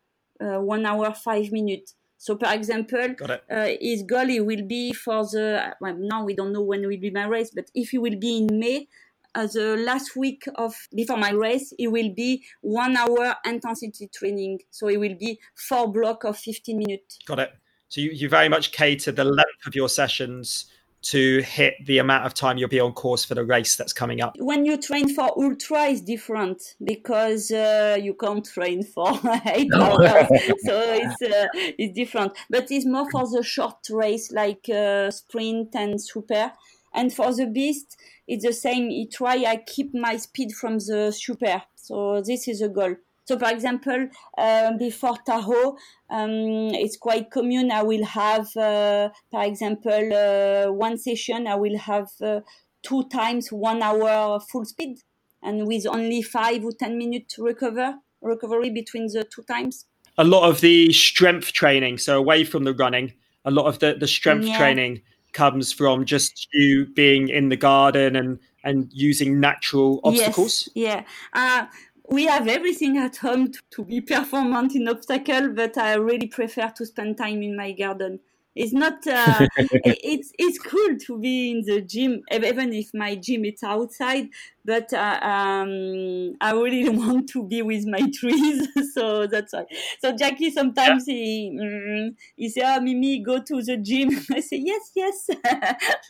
[0.43, 1.95] uh, one hour five minutes.
[2.19, 3.15] So, for example,
[3.51, 7.11] uh, his goal will be for the well, now we don't know when will be
[7.11, 8.89] my race, but if it will be in May,
[9.35, 14.61] uh, the last week of before my race, it will be one hour intensity training.
[14.71, 17.19] So it will be four block of 15 minutes.
[17.27, 17.53] Got it.
[17.89, 20.67] So you, you very much cater the length of your sessions
[21.03, 24.21] to hit the amount of time you'll be on course for the race that's coming
[24.21, 24.37] up?
[24.39, 30.29] When you train for ultra, is different because uh, you can't train for eight hours,
[30.65, 32.33] so it's uh, it's different.
[32.49, 36.53] But it's more for the short race like uh, sprint and super.
[36.95, 38.91] And for the beast, it's the same.
[38.91, 41.63] I try I keep my speed from the super.
[41.77, 42.97] So this is a goal.
[43.25, 45.77] So, for example, uh, before Tahoe,
[46.11, 47.71] um, it's quite common.
[47.71, 52.41] I will have, uh, for example, uh, one session, I will have uh,
[52.83, 54.99] two times one hour full speed
[55.43, 59.87] and with only five or 10 minutes recover, recovery between the two times.
[60.19, 63.13] A lot of the strength training, so away from the running,
[63.45, 64.59] a lot of the, the strength yeah.
[64.59, 65.03] training
[65.33, 70.69] comes from just you being in the garden and, and using natural obstacles.
[70.75, 71.05] Yes, yeah.
[71.33, 71.67] Uh,
[72.09, 76.73] we have everything at home to, to be performant in obstacle, but I really prefer
[76.77, 78.21] to spend time in my garden.
[78.55, 79.07] It's not.
[79.07, 84.29] Uh, it's it's cool to be in the gym, even if my gym is outside.
[84.65, 89.65] But uh, um, I really want to be with my trees, so that's why.
[90.01, 91.15] So Jackie sometimes yeah.
[91.15, 95.31] he mm, he say, "Oh, Mimi, go to the gym." I say, "Yes, yes,"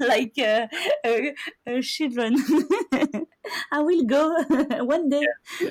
[0.00, 0.66] like uh,
[1.04, 2.36] uh, children.
[3.70, 4.36] I will go
[4.84, 5.26] one day.
[5.60, 5.68] Yeah.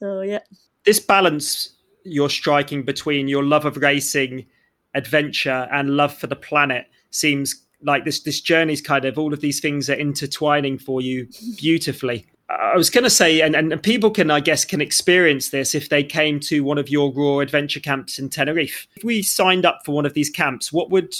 [0.00, 0.40] So yeah.
[0.84, 1.70] This balance
[2.04, 4.46] you're striking between your love of racing
[4.94, 9.40] adventure and love for the planet seems like this this journey's kind of all of
[9.40, 11.28] these things are intertwining for you
[11.58, 12.26] beautifully.
[12.48, 15.88] I was going to say and, and people can i guess can experience this if
[15.88, 18.86] they came to one of your raw adventure camps in tenerife.
[18.96, 21.14] If we signed up for one of these camps what would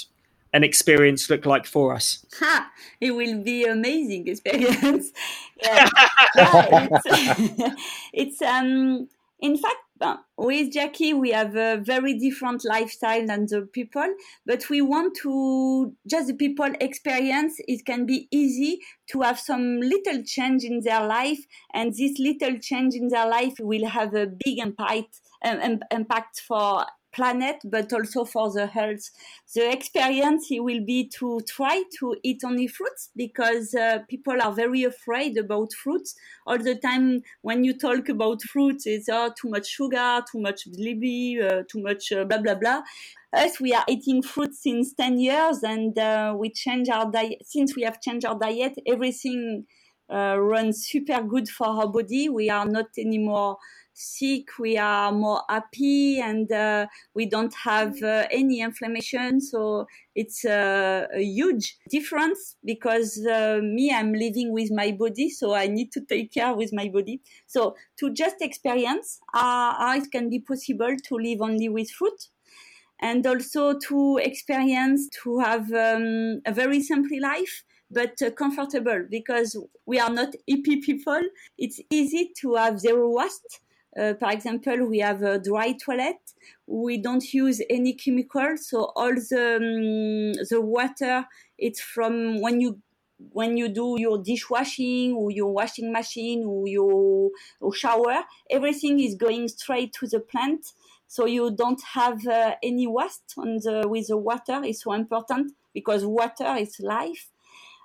[0.53, 2.25] an experience look like for us?
[2.39, 2.71] Ha,
[3.01, 5.11] it will be amazing experience.
[5.63, 5.89] Yeah.
[6.35, 7.75] yeah, it's,
[8.13, 9.07] it's um
[9.39, 9.77] in fact
[10.37, 14.13] with Jackie, we have a very different lifestyle than the people,
[14.45, 17.55] but we want to just the people experience.
[17.67, 21.39] It can be easy to have some little change in their life,
[21.73, 26.85] and this little change in their life will have a big impact um, impact for
[27.15, 29.09] planet, but also for the health.
[29.55, 34.83] The experience will be to try to eat only fruits because uh, people are very
[34.83, 36.15] afraid about fruits.
[36.45, 40.67] All the time when you talk about fruits, it's oh, too much sugar, too much
[40.71, 42.81] blibby, uh, too much uh, blah, blah, blah.
[43.33, 47.41] Us, we are eating fruits since 10 years and uh, we change our diet.
[47.45, 49.65] Since we have changed our diet, everything
[50.09, 52.29] uh, runs super good for our body.
[52.29, 53.57] We are not anymore
[53.95, 59.41] sick, we are more happy, and uh, we don't have uh, any inflammation.
[59.41, 65.53] So it's uh, a huge difference because uh, me, I'm living with my body, so
[65.53, 67.21] I need to take care with my body.
[67.47, 72.27] So to just experience how it can be possible to live only with fruit
[72.99, 79.55] and also to experience to have um, a very simple life but uh, comfortable because
[79.85, 81.21] we are not hippie people.
[81.57, 83.64] It's easy to have zero waste uh,
[83.95, 86.17] for example, we have a dry toilet.
[86.67, 91.25] We don't use any chemicals, so all the um, the water
[91.57, 92.81] it's from when you
[93.31, 97.29] when you do your dishwashing or your washing machine or your
[97.61, 100.65] or shower, everything is going straight to the plant.
[101.07, 104.61] So you don't have uh, any waste on the with the water.
[104.63, 107.29] It's so important because water is life.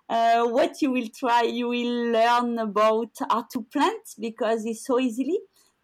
[0.08, 4.98] Uh, what you will try, you will learn about how to plant because it's so
[4.98, 5.38] easily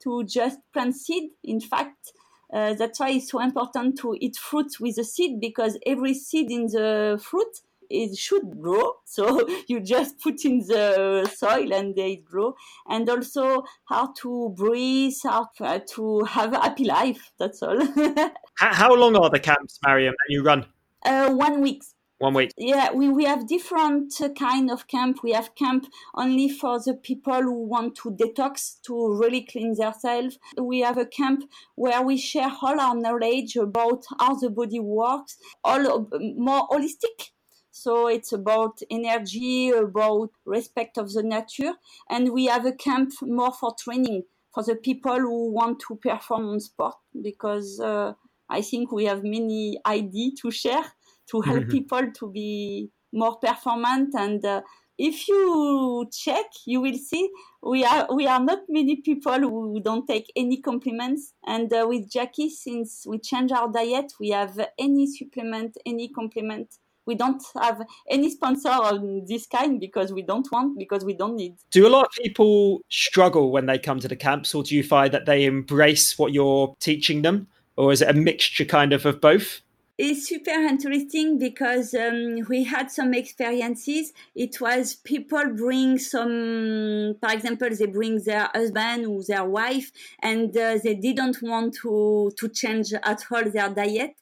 [0.07, 1.31] to just plant seed.
[1.43, 2.13] In fact,
[2.53, 6.51] uh, that's why it's so important to eat fruit with a seed because every seed
[6.51, 8.93] in the fruit it should grow.
[9.09, 12.55] So you just put in the soil and they grow.
[12.87, 15.49] And also how to breathe, how
[15.95, 17.33] to have a happy life.
[17.39, 17.81] That's all.
[18.57, 20.67] how long are the camps, Myriam, that you run?
[21.05, 21.83] Uh, one week
[22.19, 25.19] one week yeah we, we have different kind of camp.
[25.23, 30.39] We have camp only for the people who want to detox to really clean themselves.
[30.59, 31.45] We have a camp
[31.75, 37.31] where we share all our knowledge about how the body works all more holistic.
[37.71, 41.75] So it's about energy about respect of the nature.
[42.09, 44.23] And we have a camp more for training
[44.55, 48.15] for the people who want to perform on sport because uh,
[48.49, 50.85] i think we have many ideas to share
[51.31, 51.71] to help mm-hmm.
[51.71, 54.15] people to be more performant.
[54.15, 54.63] And uh,
[54.99, 57.31] if you check you will see
[57.63, 61.35] we are we are not many people who don't take any compliments.
[61.47, 66.79] And uh, with jackie since we change our diet we have any supplement any complement
[67.07, 71.37] we don't have any sponsor on this kind because we don't want because we don't
[71.37, 71.55] need.
[71.71, 74.83] Do a lot of people struggle when they come to the camps or do you
[74.83, 77.47] find that they embrace what you're teaching them?
[77.77, 79.61] Or is it a mixture kind of of both
[79.99, 84.13] it's super interesting because um, we had some experiences.
[84.35, 89.91] It was people bring some, for example, they bring their husband or their wife,
[90.23, 94.17] and uh, they didn't want to to change at all their diet,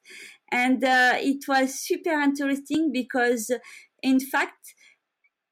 [0.52, 3.50] and uh, it was super interesting because,
[4.02, 4.74] in fact,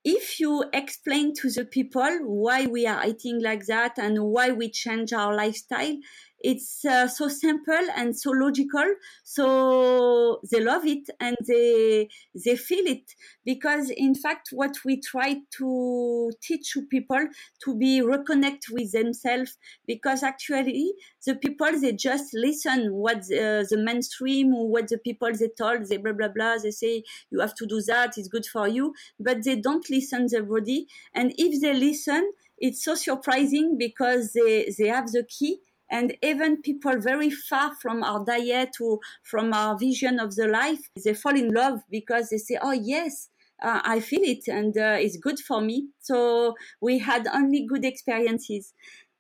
[0.04, 4.68] if you explain to the people why we are eating like that and why we
[4.68, 5.96] change our lifestyle,
[6.43, 8.84] it's uh, so simple and so logical.
[9.24, 13.05] So they love it and they they feel it
[13.45, 17.26] because in fact what we try to teach to people
[17.64, 20.93] to be reconnect with themselves because actually
[21.26, 25.86] the people they just listen what the, the mainstream or what the people they told
[25.88, 28.95] they blah blah blah they say you have to do that it's good for you
[29.18, 30.86] but they don't listen their body.
[31.14, 35.59] And if they listen it's so surprising because they they have the key
[35.93, 40.80] and even people very far from our diet or from our vision of the life
[41.05, 43.28] they fall in love because they say oh yes
[43.62, 45.88] uh, I feel it and uh, it's good for me.
[46.01, 48.74] So we had only good experiences.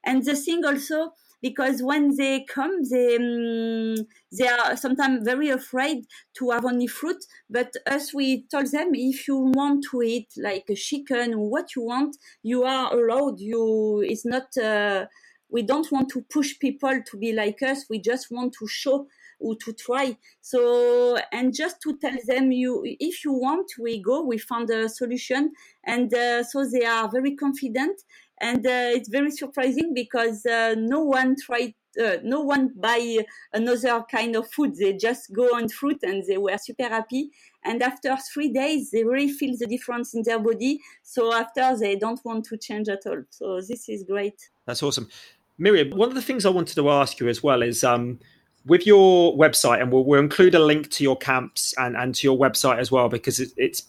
[0.04, 3.94] And the thing also, because when they come, they um,
[4.36, 6.06] they are sometimes very afraid
[6.38, 7.24] to have only fruit.
[7.50, 11.74] But us, we told them if you want to eat like a chicken or what
[11.76, 13.40] you want, you are allowed.
[13.40, 14.56] You it's not.
[14.56, 15.06] Uh,
[15.52, 17.84] we don't want to push people to be like us.
[17.88, 19.06] We just want to show
[19.38, 20.16] or to try.
[20.40, 24.88] So and just to tell them you if you want we go we found a
[24.88, 25.52] solution.
[25.84, 28.00] And uh, so they are very confident.
[28.40, 33.18] And uh, it's very surprising because uh, no one tried uh, no one buy
[33.52, 34.74] another kind of food.
[34.76, 37.28] They just go on fruit and they were super happy.
[37.62, 40.80] And after three days they really feel the difference in their body.
[41.02, 43.22] So after they don't want to change at all.
[43.28, 44.38] So this is great.
[44.66, 45.08] That's awesome
[45.60, 48.18] Myriam, one of the things I wanted to ask you as well is um,
[48.66, 52.26] with your website, and we'll, we'll, include a link to your camps and, and to
[52.26, 53.82] your website as well, because it, it's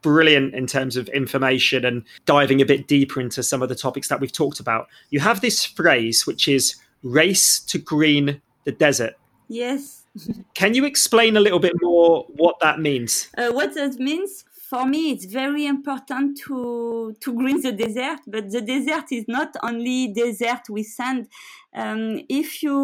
[0.00, 4.08] brilliant in terms of information and diving a bit deeper into some of the topics
[4.08, 4.88] that we've talked about.
[5.10, 9.14] You have this phrase, which is race to green the desert.
[9.48, 10.04] Yes.
[10.54, 13.28] Can you explain a little bit more what that means?
[13.36, 18.20] Uh, what that means for me, it's very important to to green the desert.
[18.26, 21.28] But the desert is not only desert with sand.
[21.74, 22.74] Um, if you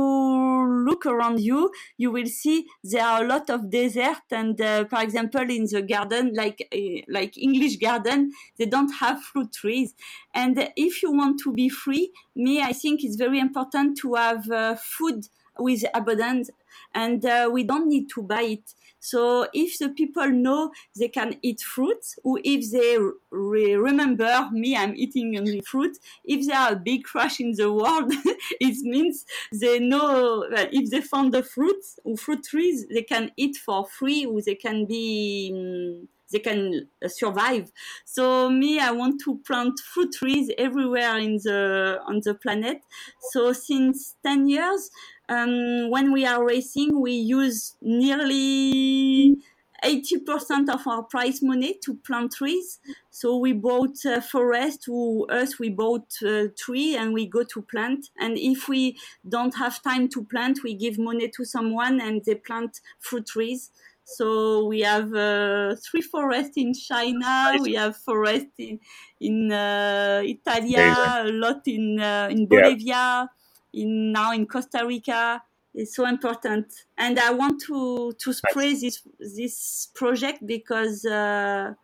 [0.87, 4.25] look around you, you will see there are a lot of desert.
[4.31, 9.23] And uh, for example, in the garden, like uh, like English garden, they don't have
[9.23, 9.95] fruit trees.
[10.35, 14.51] And if you want to be free, me, I think it's very important to have
[14.51, 15.27] uh, food
[15.59, 16.51] with abundance,
[16.95, 21.37] and uh, we don't need to buy it so if the people know they can
[21.43, 22.99] eat fruit, or if they
[23.31, 25.97] re- remember me, I'm eating only fruit.
[26.25, 28.13] If there are a big crush in the world,
[28.61, 33.31] it means they know that if they found the fruit or fruit trees, they can
[33.37, 35.53] eat for free, or they can be.
[35.55, 37.73] Um, they can survive.
[38.05, 42.83] So me, I want to plant fruit trees everywhere in the on the planet.
[43.31, 44.91] So since ten years,
[45.29, 49.37] um, when we are racing, we use nearly
[49.85, 52.81] 80% of our prize money to plant trees.
[53.11, 57.63] So we bought a forest, to us we bought a tree and we go to
[57.63, 58.09] plant.
[58.19, 58.99] And if we
[59.29, 63.71] don't have time to plant, we give money to someone and they plant fruit trees.
[64.05, 67.59] So we have uh, three forests in China.
[67.61, 68.81] We have forest in
[69.21, 71.05] in uh, Italia, Amazing.
[71.05, 73.29] a lot in uh, in Bolivia.
[73.73, 75.43] In now in Costa Rica
[75.75, 76.67] is so important.
[76.97, 81.75] And i want to to spread this this project because uh,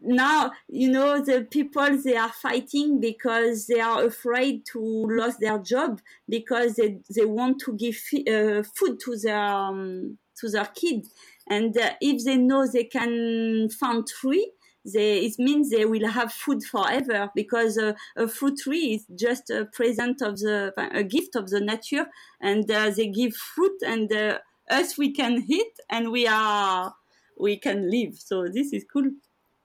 [0.00, 5.58] now you know the people they are fighting because they are afraid to lose their
[5.58, 7.96] job because they, they want to give
[8.26, 11.10] uh, food to their um, to their kids.
[11.48, 14.52] And uh, if they know they can find free
[14.92, 19.50] they, it means they will have food forever because uh, a fruit tree is just
[19.50, 22.06] a present of the a gift of the nature
[22.40, 24.38] and uh, they give fruit and uh,
[24.70, 26.94] us we can eat and we are
[27.38, 28.18] we can live.
[28.18, 29.10] So this is cool.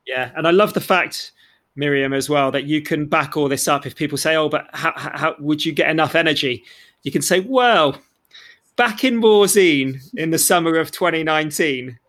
[0.05, 1.31] Yeah and i love the fact
[1.77, 3.85] Myriam as well that you can back all this up.
[3.85, 6.63] If people say oh but how, how would you get enough energy?
[7.03, 7.97] You can say well
[8.75, 11.99] back in Morzine in the summer of 2019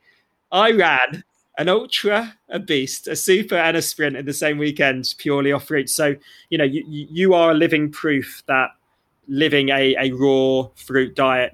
[0.52, 1.24] i ran
[1.56, 5.70] an ultra, a beast, a super, and a sprint in the same weekend purely off
[5.70, 5.88] route.
[5.88, 6.16] So,
[6.50, 8.70] you know, you, you are a living proof that
[9.28, 11.52] living a, a raw fruit diet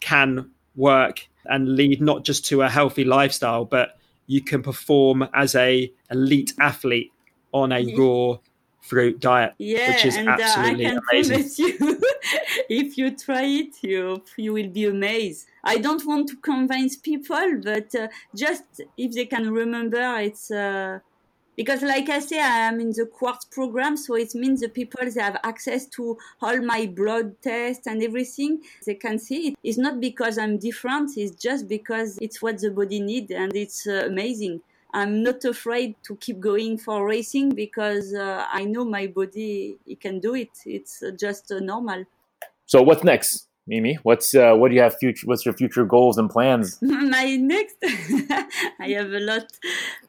[0.00, 5.54] can work and lead not just to a healthy lifestyle, but you can perform as
[5.54, 7.12] a elite athlete
[7.52, 8.36] on a raw
[8.80, 11.36] fruit diet, yeah, which is and, absolutely uh, I can amazing.
[11.36, 11.95] Promise you,
[12.68, 15.46] if you try it, you you will be amazed.
[15.64, 18.64] I don't want to convince people, but uh, just
[18.96, 20.50] if they can remember, it's.
[20.50, 21.00] Uh,
[21.56, 25.00] because like i say i am in the quartz program so it means the people
[25.10, 29.78] they have access to all my blood tests and everything they can see it it's
[29.78, 34.04] not because i'm different it's just because it's what the body needs and it's uh,
[34.06, 34.60] amazing
[34.94, 40.00] I'm not afraid to keep going for racing because uh, I know my body it
[40.00, 40.48] can do it.
[40.64, 42.06] It's just uh, normal.
[42.66, 43.94] So what's next, Mimi?
[44.02, 45.26] What's uh, what do you have future?
[45.26, 46.78] What's your future goals and plans?
[46.82, 47.76] my next,
[48.80, 49.46] I have a lot,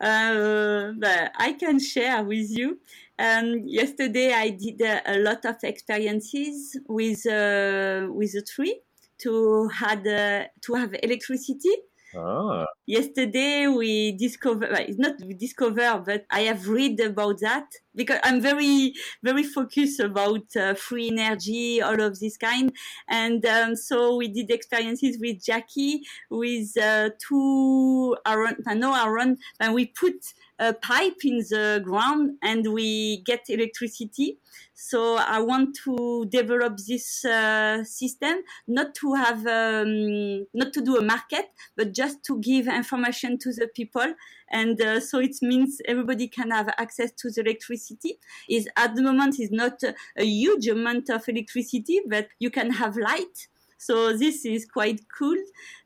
[0.02, 2.80] uh, but I can share with you.
[3.20, 8.82] Um, yesterday I did a lot of experiences with uh, with a tree
[9.20, 11.76] to had uh, to have electricity
[12.16, 12.66] Ah.
[12.86, 18.94] Yesterday we discovered, it's not discover, but I have read about that because I'm very,
[19.24, 22.72] very focused about uh, free energy, all of this kind.
[23.10, 29.74] And um, so we did experiences with Jackie with uh, two iron, no Aaron, and
[29.74, 30.16] we put
[30.60, 34.40] a pipe in the ground and we get electricity.
[34.74, 38.38] So I want to develop this uh, system,
[38.68, 41.46] not to have, um, not to do a market,
[41.76, 44.14] but just to give information to the people.
[44.52, 48.20] And uh, so it means everybody can have access to the electricity.
[48.50, 52.72] Is at the moment is not a, a huge amount of electricity, but you can
[52.72, 53.48] have light.
[53.78, 55.38] So this is quite cool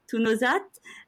[0.08, 0.64] to know that.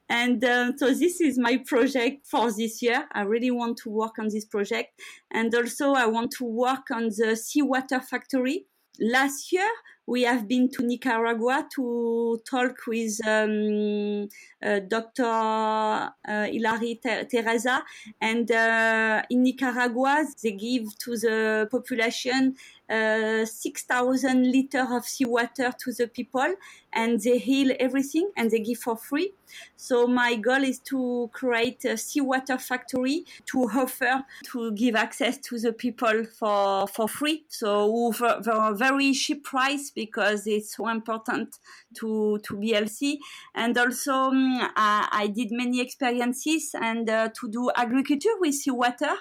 [0.10, 3.08] And uh, so this is my project for this year.
[3.14, 5.00] I really want to work on this project.
[5.32, 8.66] And also I want to work on the seawater factory.
[9.00, 9.70] Last year,
[10.06, 14.28] we have been to Nicaragua to talk with um,
[14.62, 15.24] uh, Dr.
[15.24, 17.84] Uh, Hilary Teresa.
[18.22, 22.56] And uh, in Nicaragua, they give to the population
[22.94, 26.54] uh, 6,000 liters of seawater to the people
[26.94, 29.34] and they heal everything and they give for free.
[29.76, 35.60] So my goal is to create a seawater factory to offer to give access to
[35.60, 37.46] the people for, for free.
[37.48, 41.58] So for, for a very cheap price because it's so important
[41.96, 43.20] to, to be healthy.
[43.56, 49.16] And also um, I, I, did many experiences and uh, to do agriculture with seawater.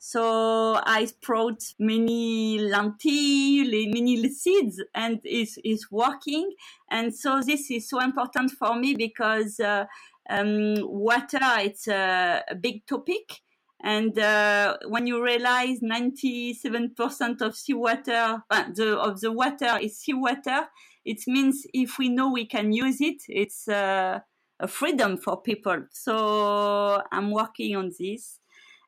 [0.00, 6.52] So I sprout many lentils, many seeds, and it's, it's working.
[6.90, 9.86] And so this is so important for me because uh,
[10.30, 13.40] um, water it's a, big topic.
[13.80, 20.66] And uh, when you realize 97% of seawater, uh, the, of the water is seawater,
[21.04, 24.18] it means if we know we can use it, it's uh,
[24.60, 25.84] a freedom for people.
[25.90, 28.40] So I'm working on this.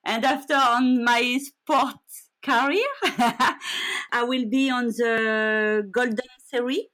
[0.05, 6.87] And after on my sports career, I will be on the Golden Series.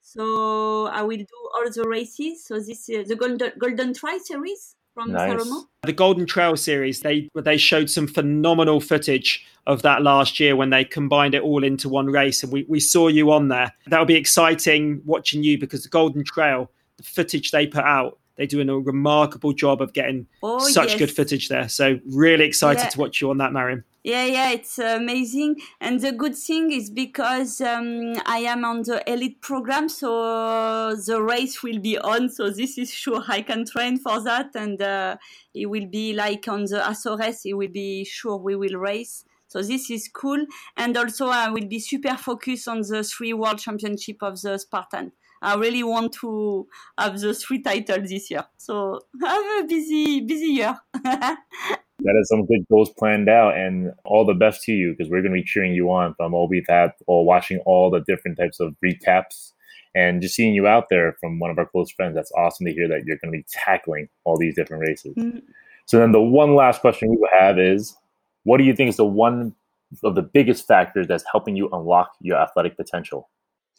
[0.00, 2.44] So I will do all the races.
[2.46, 4.76] So this is the Golden Golden Trail Series.
[4.94, 5.30] from nice.
[5.30, 5.64] Salomon.
[5.82, 10.70] The Golden Trail series, they they showed some phenomenal footage of that last year when
[10.70, 13.72] they combined it all into one race, and we, we saw you on there.
[13.88, 18.46] That'll be exciting watching you because the Golden Trail, the footage they put out, they're
[18.46, 20.98] doing a remarkable job of getting oh, such yes.
[20.98, 21.68] good footage there.
[21.68, 22.88] So really excited yeah.
[22.88, 23.84] to watch you on that, Myriam.
[24.02, 25.62] Yeah, yeah, it's amazing.
[25.80, 31.22] And the good thing is because um, I am on the elite program, so the
[31.22, 32.28] race will be on.
[32.28, 35.16] So this is sure I can train for that, and uh,
[35.54, 37.46] it will be like on the Azores.
[37.46, 39.24] It will be sure we will race.
[39.54, 40.44] So this is cool.
[40.76, 45.12] And also I will be super focused on the three world championship of the Spartan.
[45.44, 46.66] I really want to
[46.98, 48.44] have the three titles this year.
[48.56, 50.78] So have a busy, busy year.
[51.04, 55.20] that is some good goals planned out and all the best to you because we're
[55.20, 58.38] going to be cheering you on from all we've had or watching all the different
[58.38, 59.52] types of recaps
[59.94, 62.72] and just seeing you out there from one of our close friends that's awesome to
[62.72, 65.38] hear that you're going to be tackling all these different races mm-hmm.
[65.86, 67.96] so then the one last question we have is
[68.42, 69.54] what do you think is the one
[70.02, 73.28] of the biggest factors that's helping you unlock your athletic potential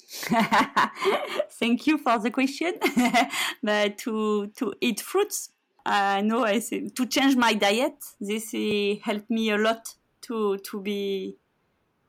[1.51, 2.73] thank you for the question.
[3.63, 5.49] But to to eat fruits
[5.85, 7.93] I know I say, to change my diet.
[8.19, 8.51] This
[9.03, 9.93] helped me a lot
[10.23, 11.37] to to be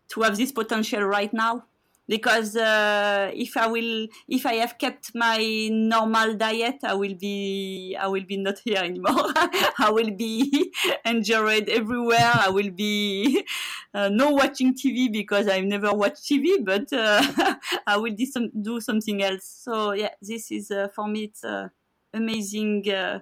[0.09, 1.65] to have this potential right now.
[2.09, 7.97] Because uh, if I will if I have kept my normal diet I will be
[8.01, 9.33] I will be not here anymore.
[9.79, 10.73] I will be
[11.05, 12.31] enjoyed everywhere.
[12.35, 13.45] I will be
[13.97, 17.55] uh, no watching TV because I've never watched TV but uh,
[17.87, 21.43] I will do, some, do something else so yeah this is uh, for me it's
[21.43, 21.69] uh,
[22.13, 23.21] amazing uh,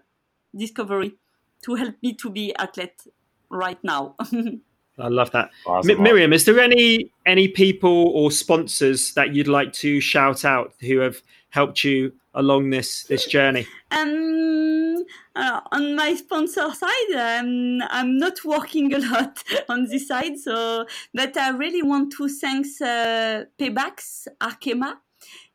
[0.56, 1.14] discovery
[1.62, 3.06] to help me to be athlete
[3.50, 4.16] right now.
[4.98, 5.50] I love that.
[5.66, 5.90] Awesome.
[5.90, 10.74] M- Myriam, is there any any people or sponsors that you'd like to shout out
[10.80, 11.20] who have
[11.50, 13.66] helped you along this this journey?
[13.90, 15.04] Um,
[15.36, 20.86] uh, on my sponsor side, um, I'm not working a lot on this side, so
[21.12, 24.96] but I really want to thank uh, Pebax Arkema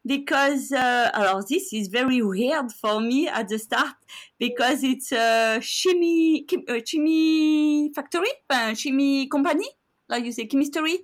[0.06, 3.96] because uh, this is very weird for me at the start
[4.38, 9.68] because it's a chemie uh, chemie factory uh, chemie company
[10.10, 11.00] like you say chemistry.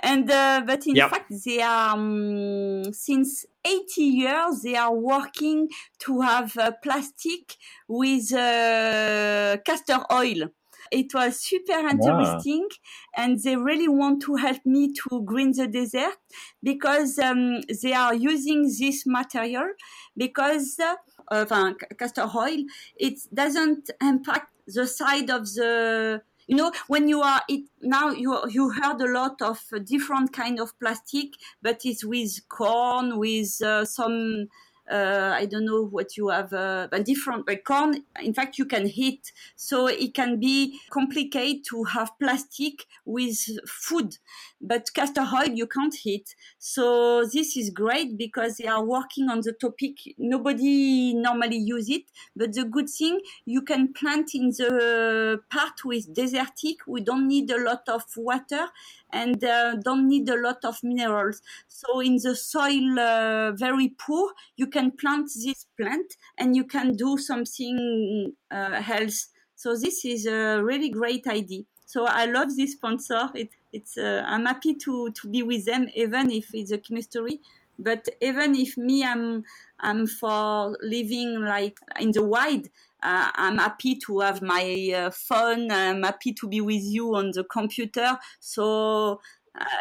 [0.00, 1.10] And uh, but in yep.
[1.10, 5.68] fact they are um, since 80 years they are working
[6.00, 10.48] to have uh, plastic with uh, castor oil.
[10.90, 12.66] It was super interesting,
[13.14, 16.16] and they really want to help me to green the desert
[16.62, 19.68] because um, they are using this material
[20.16, 22.64] because uh, castor oil.
[22.96, 28.36] It doesn't impact the side of the you know when you are it now you
[28.48, 33.84] you heard a lot of different kind of plastic but it's with corn with uh,
[33.84, 34.48] some
[34.90, 38.04] uh, I don't know what you have, uh, but different but corn.
[38.22, 44.16] In fact, you can heat, so it can be complicated to have plastic with food,
[44.60, 46.34] but castor oil you can't heat.
[46.58, 49.96] So this is great because they are working on the topic.
[50.18, 56.12] Nobody normally use it, but the good thing you can plant in the part with
[56.14, 56.86] desertic.
[56.86, 58.68] We don't need a lot of water
[59.10, 61.40] and uh, don't need a lot of minerals.
[61.68, 66.06] So in the soil uh, very poor, you can plant this plant
[66.38, 69.28] and you can do something uh, else.
[69.56, 71.62] So this is a really great idea.
[71.86, 73.30] So I love this sponsor.
[73.34, 77.40] It, it's uh, I'm happy to to be with them, even if it's a chemistry.
[77.78, 79.44] But even if me, I'm
[79.80, 82.68] I'm for living like in the wild
[83.02, 85.70] uh, I'm happy to have my uh, phone.
[85.70, 88.18] I'm happy to be with you on the computer.
[88.40, 89.20] So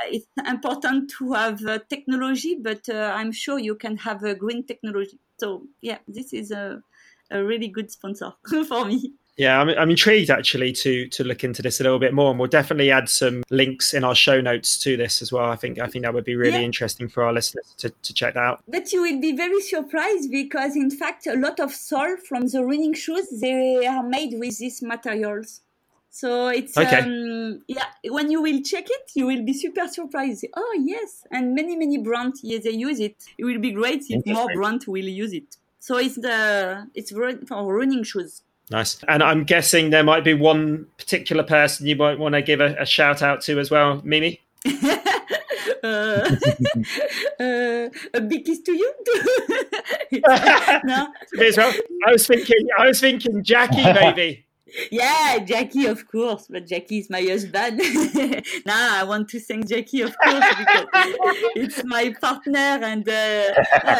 [0.06, 4.66] it's important to have uh, technology, but uh, I'm sure you can have a green
[4.66, 5.20] technology.
[5.40, 6.82] So yeah, this is a,
[7.32, 8.34] a really good sponsor
[8.68, 9.14] for me.
[9.38, 12.40] Yeah, I'm, I'm intrigued actually to to look into this a little bit more, and
[12.40, 15.52] we'll definitely add some links in our show notes to this as well.
[15.52, 16.66] I think I think that would be really yeah.
[16.66, 18.64] interesting for our listeners to, to check that out.
[18.68, 22.66] But you will be very surprised because, in fact, a lot of sole from the
[22.66, 25.62] running shoes they are made with these materials.
[26.18, 27.01] So it's okay.
[27.01, 27.86] um, yeah.
[28.05, 30.47] When you will check it, you will be super surprised.
[30.55, 33.24] Oh yes, and many many brands yes they use it.
[33.38, 35.57] It will be great if more brands will use it.
[35.80, 38.41] So it's the it's for running shoes.
[38.72, 38.97] Nice.
[39.07, 42.76] And I'm guessing there might be one particular person you might want to give a,
[42.80, 44.41] a shout out to as well, Mimi.
[44.65, 44.72] uh,
[47.39, 48.91] uh, a big kiss to you.
[50.84, 51.13] no.
[51.57, 51.74] well.
[52.07, 54.47] I was thinking, I was thinking Jackie maybe.
[54.91, 57.80] Yeah, Jackie, of course, but Jackie is my husband.
[58.65, 60.86] now I want to thank Jackie, of course, because
[61.55, 63.53] it's my partner and uh,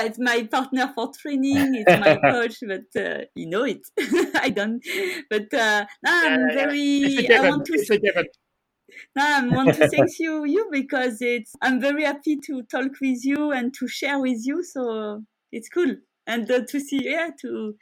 [0.06, 1.76] it's my partner for training.
[1.76, 3.88] It's my coach, but uh, you know it.
[4.36, 4.84] I don't.
[5.30, 7.28] But uh, now I'm very.
[7.34, 8.26] I want to.
[9.16, 11.54] Now I want to thank you, you because it's.
[11.62, 14.64] I'm very happy to talk with you and to share with you.
[14.64, 15.96] So it's cool
[16.26, 17.02] and uh, to see.
[17.04, 17.76] Yeah, to.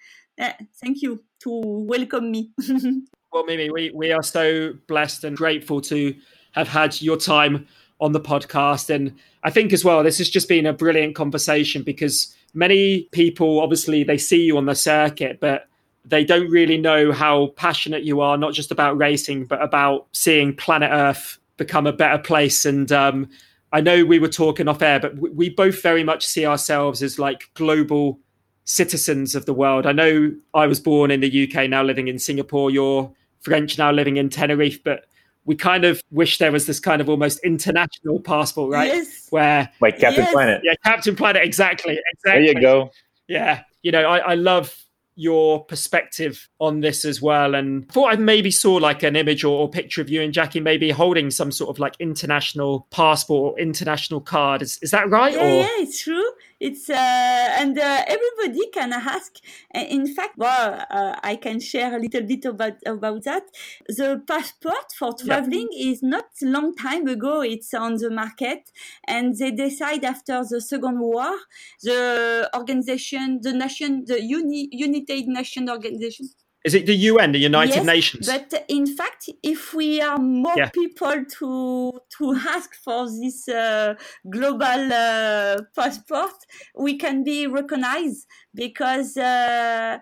[0.81, 2.49] thank you to welcome me.
[3.31, 6.15] well, Mimi, we, we are so blessed and grateful to
[6.53, 7.67] have had your time
[8.01, 8.89] on the podcast.
[8.89, 13.61] And I think as well, this has just been a brilliant conversation because many people
[13.61, 15.67] obviously they see you on the circuit, but
[16.03, 20.55] they don't really know how passionate you are, not just about racing, but about seeing
[20.55, 22.65] planet Earth become a better place.
[22.65, 23.29] And um,
[23.71, 27.19] I know we were talking off air, but we both very much see ourselves as
[27.19, 28.19] like global
[28.65, 29.85] citizens of the world.
[29.85, 32.69] I know I was born in the UK, now living in Singapore.
[32.69, 35.05] You're French, now living in Tenerife, but
[35.45, 38.87] we kind of wish there was this kind of almost international passport, right?
[38.87, 39.27] Yes.
[39.29, 40.33] Where like Captain yes.
[40.33, 40.61] Planet.
[40.63, 41.43] Yeah, Captain Planet.
[41.43, 41.99] Exactly.
[42.13, 42.45] Exactly.
[42.45, 42.91] There you go.
[43.27, 43.61] Yeah.
[43.83, 44.75] You know, I, I love
[45.15, 47.55] your perspective on this as well.
[47.55, 50.59] And thought I maybe saw like an image or, or, picture of you and Jackie
[50.59, 54.61] maybe holding some sort of like international passport or international card.
[54.61, 55.33] Is, is that right?
[55.33, 55.61] Yeah, or?
[55.61, 56.29] yeah, it's true.
[56.67, 59.33] It's uh, and uh, everybody can ask.
[59.71, 63.43] In fact, well, uh, I can share a little bit about about that.
[63.87, 65.91] The passport for traveling yeah.
[65.91, 67.41] is not long time ago.
[67.41, 68.71] It's on the market,
[69.07, 71.37] and they decide after the Second War,
[71.83, 76.29] the organization, the nation, the Uni, United Nations organization
[76.65, 78.27] is it the UN, the United yes, Nations?
[78.27, 80.69] But in fact, if we are more yeah.
[80.69, 83.93] people to to ask for this uh,
[84.27, 86.33] global uh, passport,
[86.75, 89.99] we can be recognized because uh,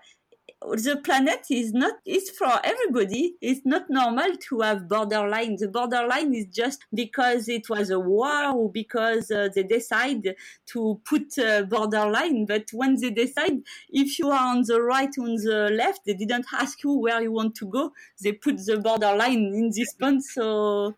[0.72, 3.36] the planet is not is for everybody.
[3.42, 5.58] It's not normal to have borderline.
[5.58, 10.36] The borderline is just because it was a war or because uh, they decide
[10.68, 12.46] to put a borderline.
[12.46, 16.14] But when they decide if you are on the right or on the left they
[16.14, 17.92] didn't ask you where you want to go.
[18.22, 20.96] They put the borderline in this point so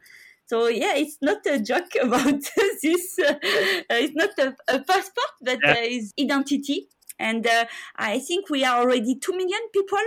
[0.47, 2.26] so yeah, it's not a joke about
[2.84, 3.20] this.
[3.20, 3.34] Uh,
[3.89, 5.72] it's not a, a passport, but yeah.
[5.72, 6.88] uh, it's identity
[7.20, 9.99] and uh, I think we are already 2 million people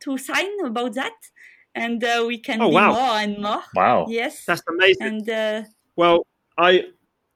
[0.00, 1.12] to sign about that.
[1.74, 2.92] And uh, we can oh, be wow.
[2.92, 3.62] more and more.
[3.74, 4.06] Wow.
[4.08, 4.44] Yes.
[4.44, 5.02] That's amazing.
[5.02, 5.62] And uh,
[5.96, 6.26] well,
[6.58, 6.86] I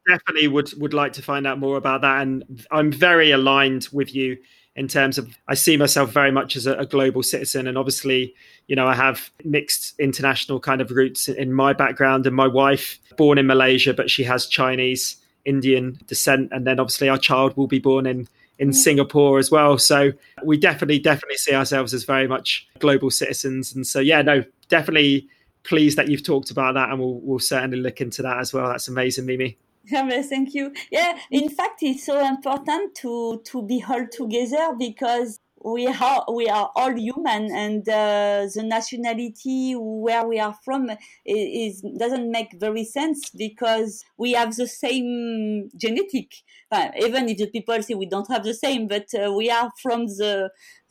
[0.09, 2.23] definitely would, would like to find out more about that.
[2.23, 4.39] And I'm very aligned with you
[4.77, 8.35] in terms of I see myself very much as a, a, global citizen, and obviously,
[8.67, 12.27] you know, I have mixed international kind of roots in my background.
[12.27, 17.09] And my wife, born in Malaysia, but she has Chinese, Indian descent, and then obviously
[17.09, 18.27] our child will be born in
[18.59, 18.75] in mm.
[18.75, 19.79] Singapore as well.
[19.79, 20.13] So
[20.45, 23.75] we definitely, definitely see ourselves as very much global citizens.
[23.75, 25.29] And so, yeah, no, definitely
[25.65, 28.69] pleased that you've talked about that, and we'll, we'll certainly look into that as well.
[28.69, 29.57] That's amazing, Mimi.
[29.89, 30.73] Thank you.
[30.91, 36.47] Yeah, in fact, it's so important to to be all together because we are we
[36.47, 42.53] are all human and uh, the nationality where we are from is, is, doesn't make
[42.61, 46.35] very sense because we have the same genetic.
[46.71, 49.71] Uh, even if the people say we don't have the same but uh, we are
[49.83, 50.51] from the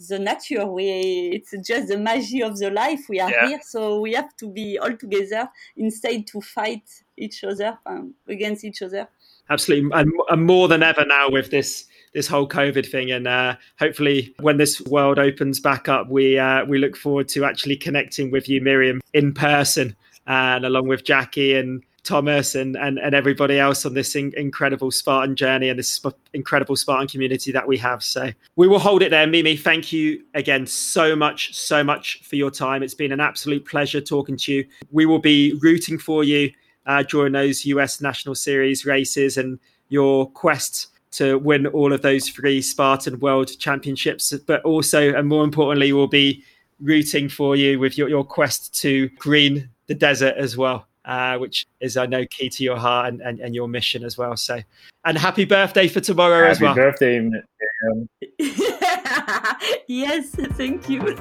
[0.09, 0.65] the nature.
[0.65, 3.01] We it's just the magic of the life.
[3.07, 3.47] We are yeah.
[3.49, 8.63] here so we have to be all together instead to fight each other um, against
[8.63, 9.07] each other.
[9.49, 9.91] Absolutely.
[9.93, 13.11] And, and more than ever now with this this whole COVID thing.
[13.11, 17.45] And uh, hopefully, when this world opens back up, we uh, we look forward to
[17.45, 19.95] actually connecting with you, Myriam, in person,
[20.28, 24.91] and along with Jackie and Thomas and, and, and everybody else on this in, incredible
[24.91, 28.03] Spartan journey and this sp- incredible Spartan community that we have.
[28.03, 29.26] So we will hold it there.
[29.26, 32.84] Mimi, thank you again so much, so much for your time.
[32.84, 34.66] It's been an absolute pleasure talking to you.
[34.91, 36.51] We will be rooting for you
[36.86, 39.57] uh, during those US National Series races and
[39.88, 45.43] your quest to win all of those three Spartan World Championships, but also and more
[45.43, 46.43] importantly, we'll be
[46.82, 50.88] rooting for you with your, your quest to green the desert as well.
[51.05, 54.18] Uh, which is, I know, key to your heart and, and, and, your mission as
[54.18, 54.38] well.
[54.38, 54.61] So,
[55.03, 56.74] and happy birthday for tomorrow happy as well.
[56.74, 58.07] Happy birthday, Myriam.
[59.89, 61.01] yes, thank you.
[61.09, 61.18] and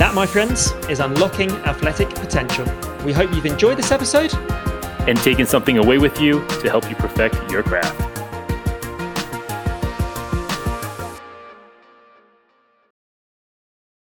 [0.00, 2.64] that, my friends, is unlocking athletic potential.
[3.04, 4.32] We hope you've enjoyed this episode
[5.06, 8.05] and taking something away with you to help you perfect your craft.